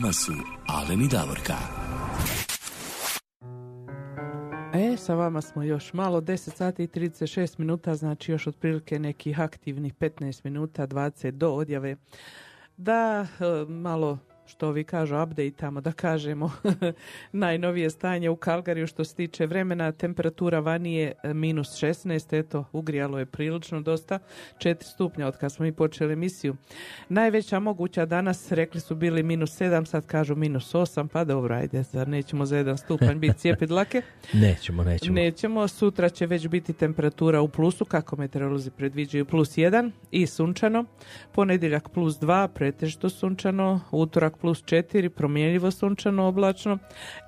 [0.01, 0.33] vama su
[0.67, 1.57] Alen Davorka.
[4.73, 9.39] E, sa vama smo još malo, 10 sati i 36 minuta, znači još otprilike nekih
[9.39, 11.95] aktivnih 15 minuta, 20 do odjave.
[12.77, 14.17] Da, e, malo
[14.49, 16.51] što vi kažu, updateamo, da kažemo
[17.31, 22.65] najnovije stanje u Kalgariju što se tiče vremena, temperatura vani je e, minus 16, eto,
[22.71, 24.19] ugrijalo je prilično dosta,
[24.57, 26.55] 4 stupnja od kad smo mi počeli emisiju.
[27.09, 31.83] Najveća moguća danas, rekli su bili minus 7, sad kažu minus 8, pa dobro, ajde,
[31.83, 34.01] zar nećemo za jedan stupanj biti cijepi dlake?
[34.33, 35.15] Nećemo, nećemo.
[35.15, 40.85] Nećemo, sutra će već biti temperatura u plusu, kako meteorolozi predviđaju, plus 1 i sunčano.
[41.31, 43.81] Ponedjeljak plus 2, pretežito sunčano.
[43.91, 46.77] Utorak plus 4, promjenjivo sunčano oblačno.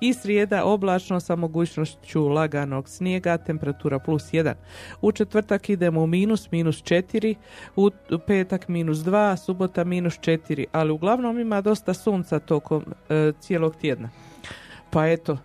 [0.00, 4.54] I srijeda oblačno sa mogućnošću laganog snijega, temperatura plus 1.
[5.00, 7.34] U četvrtak idemo u minus, minus 4,
[7.76, 7.90] u
[8.26, 14.10] petak minus 2, subota minus 4, ali uglavnom ima dosta sunca tokom e, cijelog tjedna.
[14.90, 15.38] Pa eto,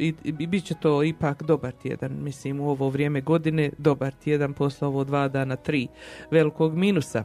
[0.00, 4.52] i, i bit će to ipak dobar tjedan, mislim u ovo vrijeme godine, dobar tjedan
[4.52, 5.88] posle ovo dva dana, tri
[6.30, 7.24] velikog minusa.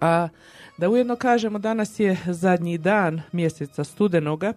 [0.00, 0.28] A
[0.76, 4.52] da ujedno kažemo, danas je zadnji dan mjeseca studenoga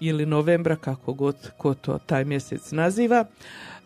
[0.00, 3.24] ili novembra, kako god ko to taj mjesec naziva.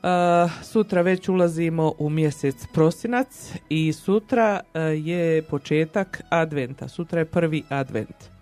[0.02, 6.88] A, sutra već ulazimo u mjesec prosinac i sutra a, je početak adventa.
[6.88, 8.38] Sutra je prvi advent.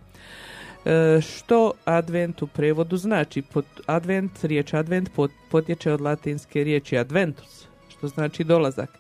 [0.87, 3.43] E, što advent u prevodu znači?
[3.43, 7.66] Pod advent, riječ advent pot- potječe od latinske riječi adventus,
[7.98, 8.90] što znači dolazak.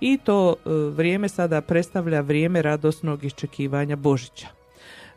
[0.00, 4.46] I to e, vrijeme sada predstavlja vrijeme radosnog iščekivanja Božića.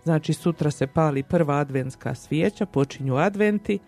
[0.03, 3.79] Znači sutra se pali prva adventska svijeća, počinju adventi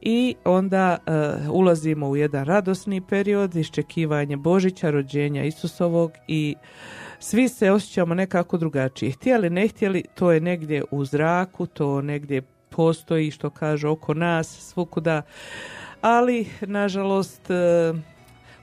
[0.00, 1.12] i onda e,
[1.48, 6.54] ulazimo u jedan radosni period, iščekivanje Božića, rođenja Isusovog i
[7.18, 9.12] svi se osjećamo nekako drugačije.
[9.12, 14.70] Htjeli, ne htjeli, to je negdje u zraku, to negdje postoji što kaže oko nas,
[14.72, 15.22] svukuda,
[16.00, 17.54] ali nažalost e,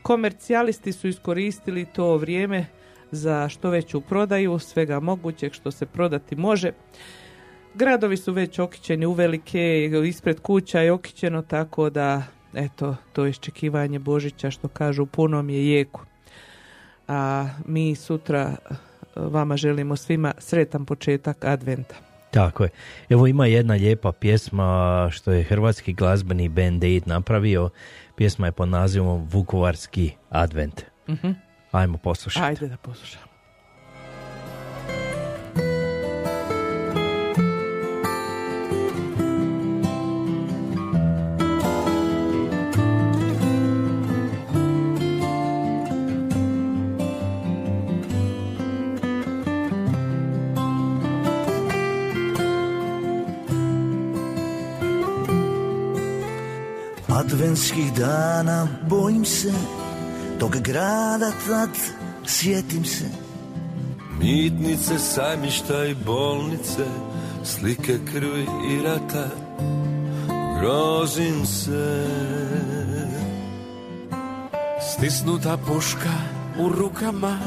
[0.01, 2.65] komercijalisti su iskoristili to vrijeme
[3.11, 6.71] za što veću prodaju svega mogućeg što se prodati može.
[7.73, 12.23] Gradovi su već okićeni uvelike, ispred kuća je okićeno tako da
[12.53, 16.01] eto, to iščekivanje Božića što kažu punom je jeku.
[17.07, 18.75] A mi sutra eh,
[19.15, 21.95] vama želimo svima sretan početak adventa.
[22.31, 22.69] Tako je.
[23.09, 27.69] Evo ima jedna lijepa pjesma što je hrvatski glazbeni band Aid napravio.
[28.19, 30.81] Pjesma je pod nazivom Vukovarski advent.
[31.09, 31.31] Mhm.
[31.71, 32.45] Ajmo poslušati.
[32.45, 33.28] Ajde da poslušamo.
[57.59, 59.53] Adventskih dana bojim se
[60.39, 61.69] Tog grada tad
[62.25, 63.05] sjetim se
[64.19, 66.85] Mitnice, sajmišta i bolnice,
[67.43, 69.27] slike krvi i rata,
[70.59, 72.07] grozim se.
[74.91, 76.13] Stisnuta puška
[76.59, 77.37] u rukama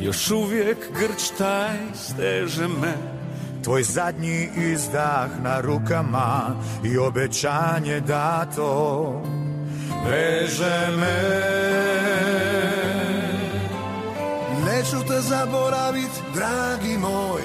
[0.00, 3.21] Još uvijek grč taj steže me
[3.62, 9.22] Tvoj zadnji izdah na rukama i obećanje dato
[10.06, 11.22] veže me.
[14.66, 17.42] Neću te zaboravit, dragi moj,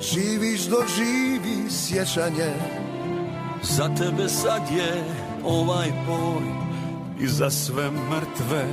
[0.00, 2.54] živiš dok živi sjećanje.
[3.62, 5.04] Za tebe sad je
[5.44, 6.46] ovaj boj
[7.20, 8.64] i za sve mrtve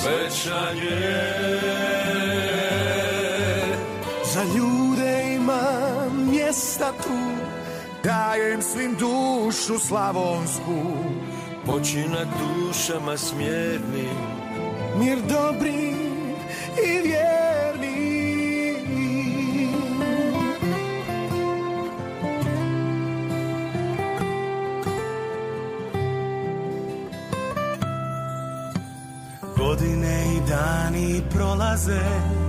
[0.00, 1.20] svećanje.
[4.34, 7.18] Za ljude imam mjesta tu,
[8.04, 10.80] dajem svim dušu slavonsku.
[11.66, 14.16] Počinak dušama smjernim,
[14.98, 15.94] Mir dobri
[16.86, 18.20] i vjerni.
[29.56, 32.39] Godine i dani prolaze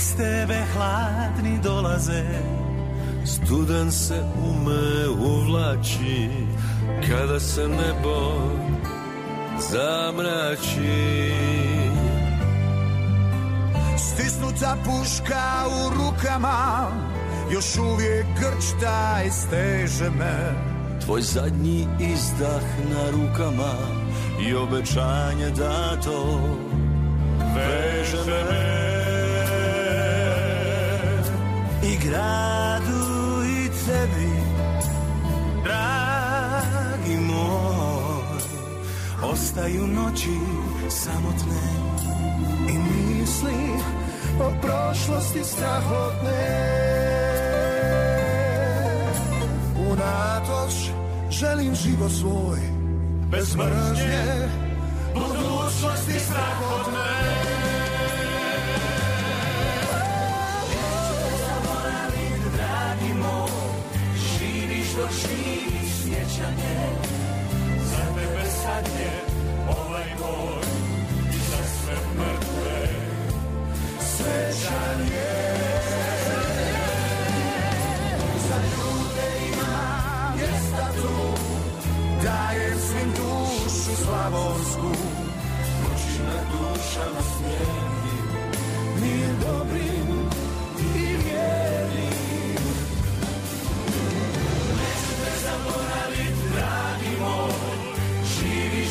[0.00, 2.24] Bez tebe hladni dolaze.
[3.24, 6.30] Studan se u me uvlači
[7.08, 8.40] Kada se nebo
[9.70, 11.32] zamrači.
[13.98, 16.88] Stisnuta puška u rukama,
[17.52, 20.54] još uvijek grč taj steže me.
[21.04, 23.74] Tvoj zadnji izdah na rukama
[24.48, 26.40] I obećanje dato
[27.54, 28.69] Veže me
[32.04, 34.32] gradu i tebi
[35.64, 38.40] Dragi moj
[39.22, 40.38] Ostaju noći
[40.90, 41.60] samotne
[42.68, 43.70] I misli
[44.40, 46.70] o prošlosti strahotne.
[49.90, 50.74] Unatoč
[51.30, 52.58] želim život svoj,
[53.30, 54.48] bez mržnje,
[55.14, 57.39] budućnosti strahotne.
[65.08, 66.76] Živi sjećanje
[67.84, 69.10] Za tebe
[69.68, 70.62] ovaj boj
[71.30, 72.88] I za sve mrtve
[74.00, 75.30] Svećanje
[78.48, 80.02] Za ljude ima
[80.36, 81.42] mjesta tu,
[82.24, 84.92] dajem svim dušu slavonsku.
[85.82, 88.00] Počinak dušama smjernim
[89.00, 90.09] Mir dobrim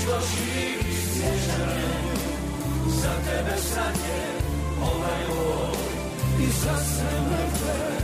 [0.10, 2.16] Dok živi sjećanje
[2.88, 4.22] Za tebe sad je
[4.82, 5.78] ovaj boj
[6.44, 8.00] I za sve mrtve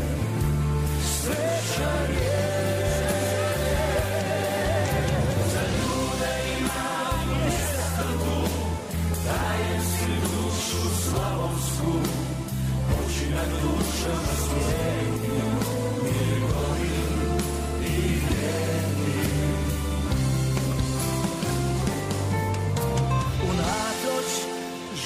[1.02, 2.46] svećanje.
[5.54, 8.50] Za ljude imam mjesta tu
[9.26, 11.92] Dajem si dušu slavonsku
[12.90, 15.15] Počinak dušama svijetim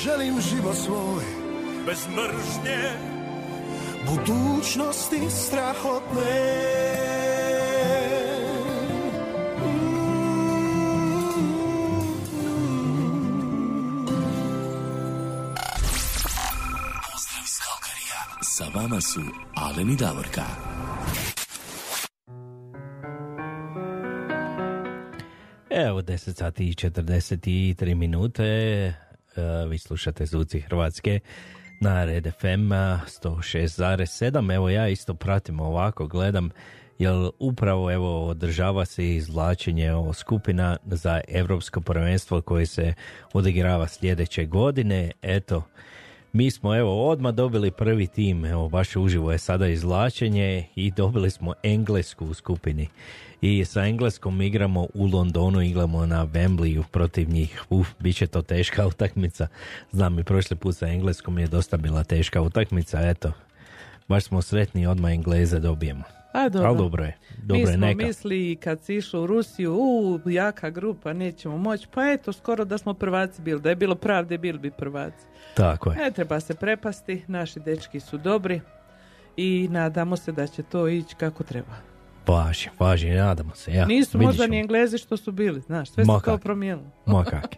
[0.03, 1.23] želim život svoj,
[1.85, 2.89] Bez mržnje
[4.07, 6.19] budućnosti strahotne.
[17.11, 18.21] Pozdrav iz Kalkarija.
[18.41, 19.21] Sa vama su
[19.55, 20.45] Alen i Davorka.
[25.69, 29.08] Evo 10 sati i 43 minute.
[29.39, 31.19] E, Vi slušate Zvuci Hrvatske
[31.81, 32.71] na Red FM
[33.23, 34.55] 106,7.
[34.55, 36.49] Evo ja isto pratim ovako, gledam
[36.99, 42.93] jer upravo evo održava se izvlačenje skupina za Europsko prvenstvo koje se
[43.33, 45.11] odigrava sljedeće godine.
[45.21, 45.63] Eto,
[46.33, 51.31] mi smo evo odmah dobili prvi tim, evo baš uživo je sada izvlačenje i dobili
[51.31, 52.87] smo Englesku u skupini.
[53.41, 57.63] I sa Engleskom igramo u Londonu, igramo na Wembleyu protiv njih.
[57.69, 59.47] Uf, bit će to teška utakmica.
[59.91, 63.31] Znam i prošli put sa Engleskom je dosta bila teška utakmica, eto.
[64.07, 66.03] Baš smo sretni odmah Engleze dobijemo.
[66.33, 66.67] A dobro.
[66.69, 68.05] Ali dobro je, dobro Mi smo neka.
[68.05, 69.73] mislili kad si išao u Rusiju,
[70.25, 71.87] u jaka grupa, nećemo moći.
[71.93, 73.61] Pa eto, skoro da smo prvaci bili.
[73.61, 75.25] Da je bilo pravde, bili bi prvaci.
[75.55, 75.97] Tako je.
[75.97, 78.61] Ne treba se prepasti, naši dečki su dobri
[79.37, 81.88] i nadamo se da će to ići kako treba.
[82.29, 83.73] Važi, važi, nadamo se.
[83.73, 84.51] Ja, Nisu vidit možda ćemo.
[84.51, 86.43] ni Englezi što su bili, znaš, sve Ma se kao kak.
[86.43, 86.89] promijenilo.
[87.05, 87.55] Ma kak.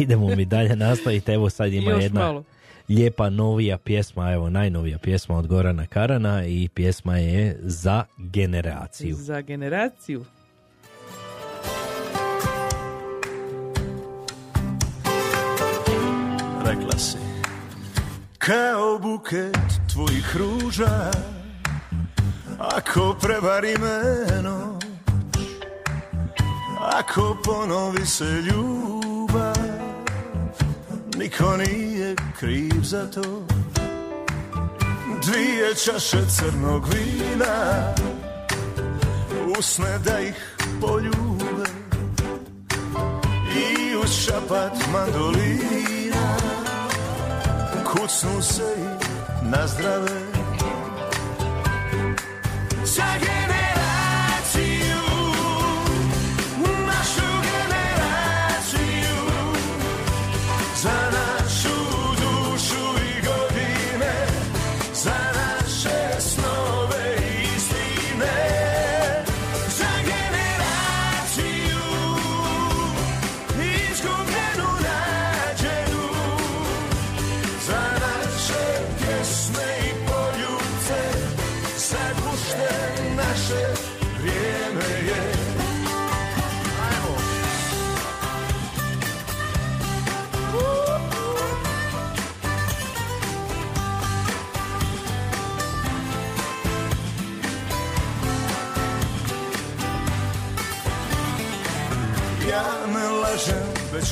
[0.00, 1.32] Idemo mi dalje nastaviti.
[1.32, 2.44] Evo sad ima Još jedna malo.
[2.88, 9.14] lijepa novija pjesma, evo najnovija pjesma od Gorana Karana i pjesma je za generaciju.
[9.16, 10.24] Za generaciju.
[16.64, 17.18] rekla si
[18.38, 19.56] Kao buket
[19.92, 21.10] tvojih ruža
[22.58, 24.84] Ako prevari me noć
[26.80, 29.56] Ako ponovi se ljubav
[31.16, 33.46] Niko nije kriv za to.
[35.22, 37.94] Dvije čaše crnog vina
[39.58, 41.68] Usne da ih poljube.
[43.56, 46.36] I uz šapat mandolina
[47.84, 50.27] Kucnu se i nazdrave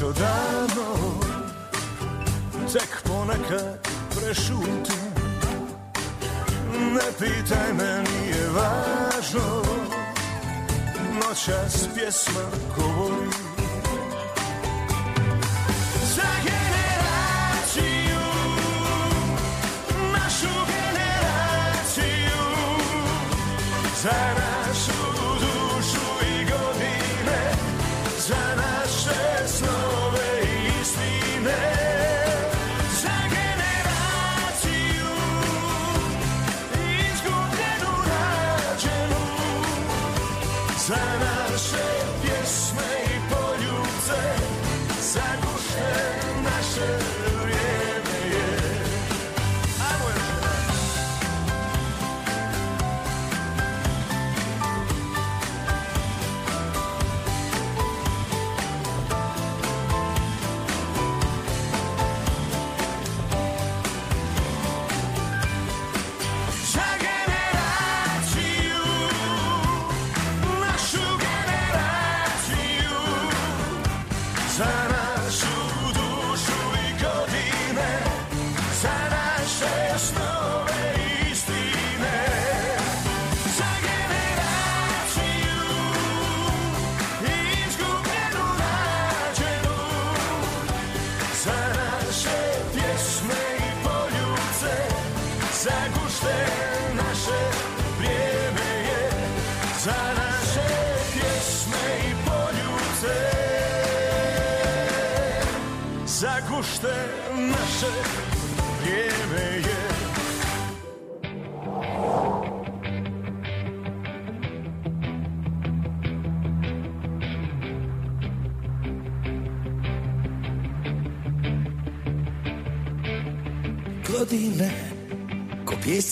[0.06, 1.16] odavno
[2.72, 5.06] Tek ponekad prešutim.
[6.94, 9.62] Ne pitaj me, nije važno.
[11.14, 12.55] Noćas pjesma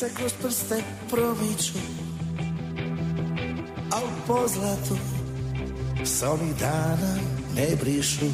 [0.04, 1.78] Pijesak kroz prste promiču
[3.92, 4.96] A u pozlatu
[6.04, 7.16] Sa onih dana
[7.56, 8.26] ne brišu.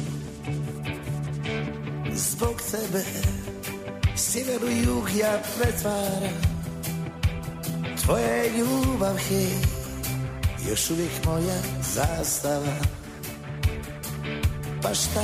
[2.13, 3.03] Zbog tebe
[4.15, 6.41] Sjever u jug ja pretvaram
[8.05, 9.51] Tvoja ljubav, hej
[10.69, 11.61] Još uvijek moja
[11.93, 12.75] zastava.
[14.81, 15.23] Pa šta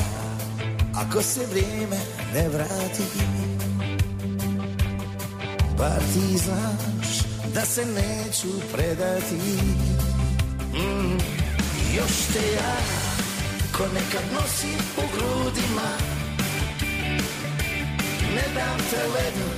[0.95, 1.97] Ako se vrijeme
[2.33, 3.03] ne vrati
[5.77, 7.07] Bar ti znaš
[7.53, 9.35] Da se neću predati.
[10.73, 11.17] Mm.
[11.97, 12.77] Još te ja
[13.77, 15.89] Ko nekad nosim u grudima.
[18.35, 19.49] Ne dam te ledu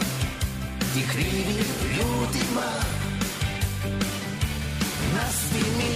[0.94, 1.66] Ti krivim
[1.98, 2.72] ljudima.
[5.16, 5.96] Naspi mi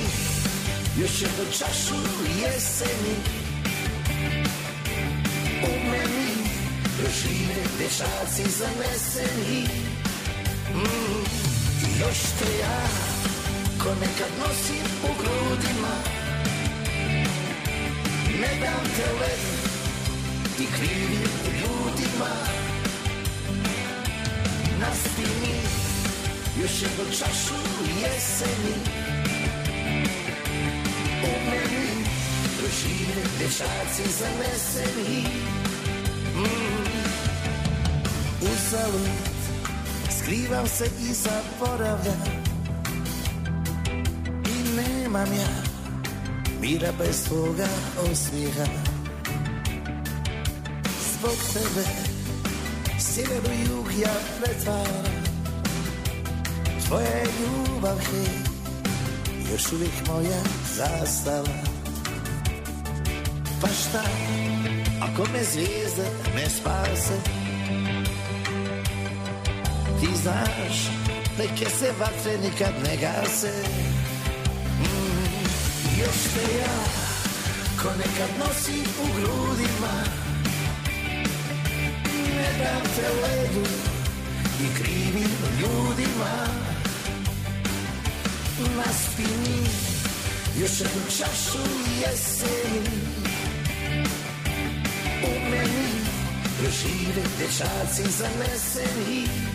[1.02, 1.96] Još jednu čašu
[2.42, 3.16] jeseni.
[5.64, 6.34] U meni
[6.98, 10.03] Dožive dječaci zaneseni
[10.74, 11.24] mm.
[12.00, 12.82] Još te ja
[13.84, 15.96] Ko nekad nosim u grudima
[18.42, 19.54] Ne dam te ledu
[20.58, 22.34] Ti krivim ljudima
[24.80, 25.56] Naspi mi
[26.62, 27.56] Još jednu čašu
[28.02, 28.76] jeseni
[31.24, 32.06] U meni
[32.62, 35.26] Dožive dječaci zaneseni
[36.36, 36.84] mm.
[38.42, 39.33] Uzalud
[40.24, 42.22] Skrivam se i zaboravljam.
[44.46, 45.54] I nemam ja
[46.62, 47.68] Mira bez tvoga
[48.12, 48.66] osmijeha.
[51.14, 51.88] Zbog tebe
[53.00, 55.06] Sjever u jug ja pretvaram
[56.88, 58.34] Tvoja ljubav, hej
[59.52, 60.42] Još uvijek moja
[60.76, 61.56] zastava.
[63.62, 64.04] Pa šta
[65.02, 66.06] Ako me zvijezde
[66.36, 67.33] ne spase
[70.14, 70.78] Ti znaš
[71.38, 73.64] Neke se vatre nikad ne gase.
[74.80, 75.46] Mm,
[76.00, 76.84] Još te ja
[77.82, 79.94] Ko nekad nosi u grudima.
[82.36, 83.70] Ne dam te ledu
[84.62, 86.48] I krivim ljudima.
[88.78, 89.64] Naspi mi
[90.62, 91.64] Još jednu čašu
[92.02, 93.00] jeseni.
[95.24, 95.94] U meni
[96.62, 99.53] Dožive dječaci zaneseni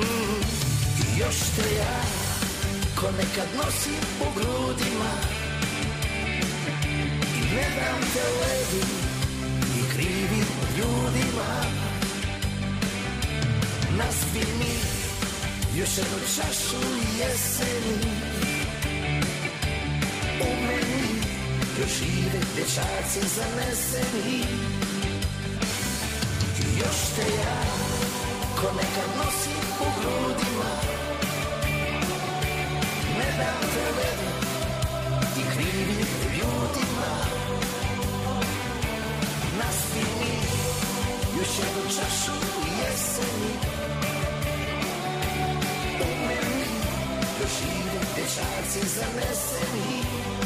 [0.00, 0.40] mm,
[1.20, 2.00] Još te ja
[3.00, 5.12] Ko nekad nosim u grudima.
[7.36, 8.86] I ne dam te ledu
[9.78, 10.46] I krivim
[10.76, 11.50] ljudima.
[13.98, 14.74] Naspi mi
[15.78, 16.86] Još jednu čašu
[17.18, 18.14] jeseni.
[20.40, 21.20] U meni
[21.78, 24.44] Dožive dječaci zaneseni.
[26.78, 27.62] Još te ja
[28.60, 30.70] Ko nekad nosim u grudima
[33.18, 34.30] Ne dam te ledu
[35.36, 37.10] I krivim ljudima
[39.58, 40.34] Naspi mi
[41.38, 42.32] Još jednu čašu
[42.80, 43.52] jeseni
[46.00, 46.64] U meni
[47.38, 50.39] Dožive dječaci zaneseni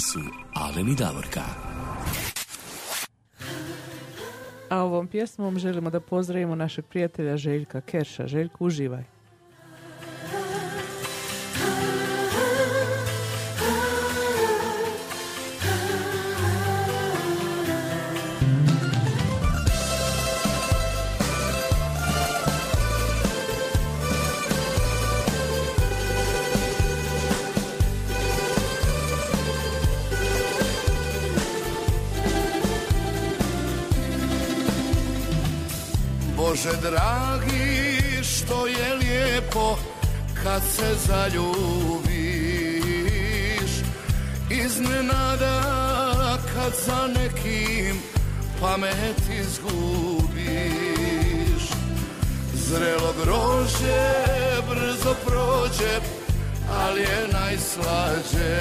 [0.00, 0.20] su
[0.54, 1.44] Alen i Davorka.
[4.70, 8.26] A ovom pjesmom želimo da pozdravimo našeg prijatelja Željka Kerša.
[8.26, 9.19] Željko, uživaj.
[40.80, 42.10] Se zaljubiš.
[44.50, 45.56] Iznenada
[46.54, 47.96] kad za nekim
[48.60, 50.30] pamet izgubiš.
[52.54, 54.24] Zrelo grože
[54.70, 56.00] brzo prođe,
[56.80, 58.56] ali je najslađe.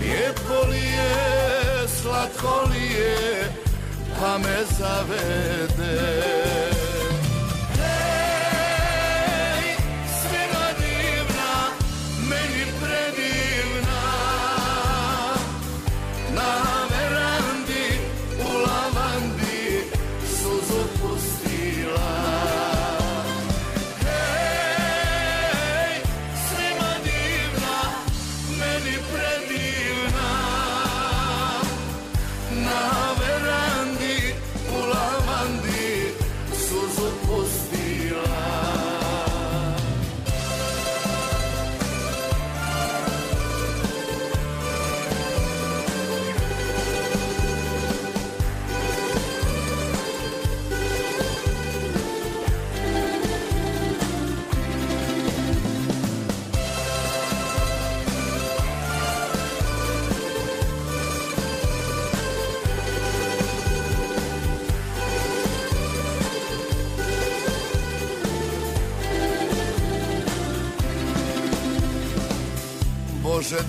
[0.00, 3.52] Lijepo li je, slatko li je,
[4.20, 6.33] pa me zavede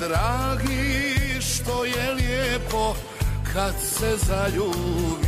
[0.07, 2.95] dragi, što je lijepo
[3.53, 5.25] kad se zaljubiš.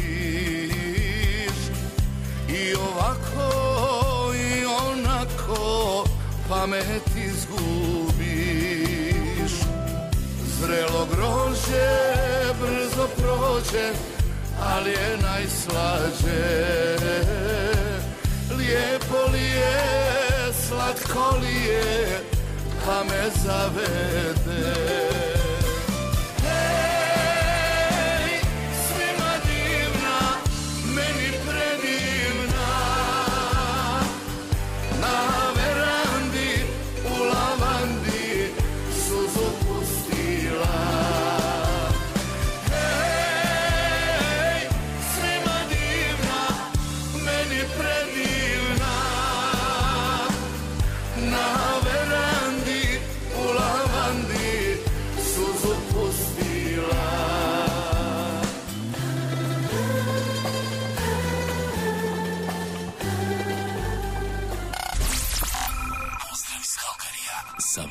[2.49, 6.05] I ovako i onako
[6.49, 8.17] pamet izgubiš.
[10.59, 11.89] Zrelo grožđe
[12.61, 13.91] brzo prođe,
[14.63, 16.97] ali je najslađe.
[18.57, 22.26] Lijepo li je, slatko li je,
[22.87, 24.96] pa me zavede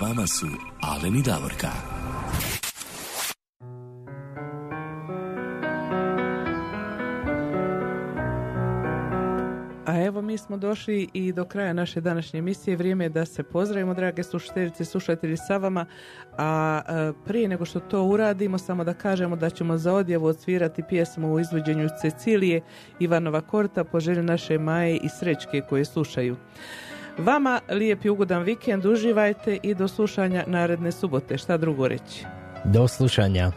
[0.00, 0.46] vama su
[0.80, 1.70] Alen i Davorka.
[9.86, 12.76] A evo mi smo došli i do kraja naše današnje emisije.
[12.76, 15.86] Vrijeme je da se pozdravimo, drage slušateljice i slušatelji sa vama.
[16.38, 20.82] A e, prije nego što to uradimo, samo da kažemo da ćemo za odjavu odsvirati
[20.88, 22.60] pjesmu u izvođenju Cecilije
[22.98, 26.36] Ivanova Korta po želji naše Maje i Srećke koje slušaju.
[27.18, 31.38] Vama lijep i ugodan vikend, uživajte i do slušanja naredne subote.
[31.38, 32.24] Šta drugo reći?
[32.64, 33.52] Do slušanja.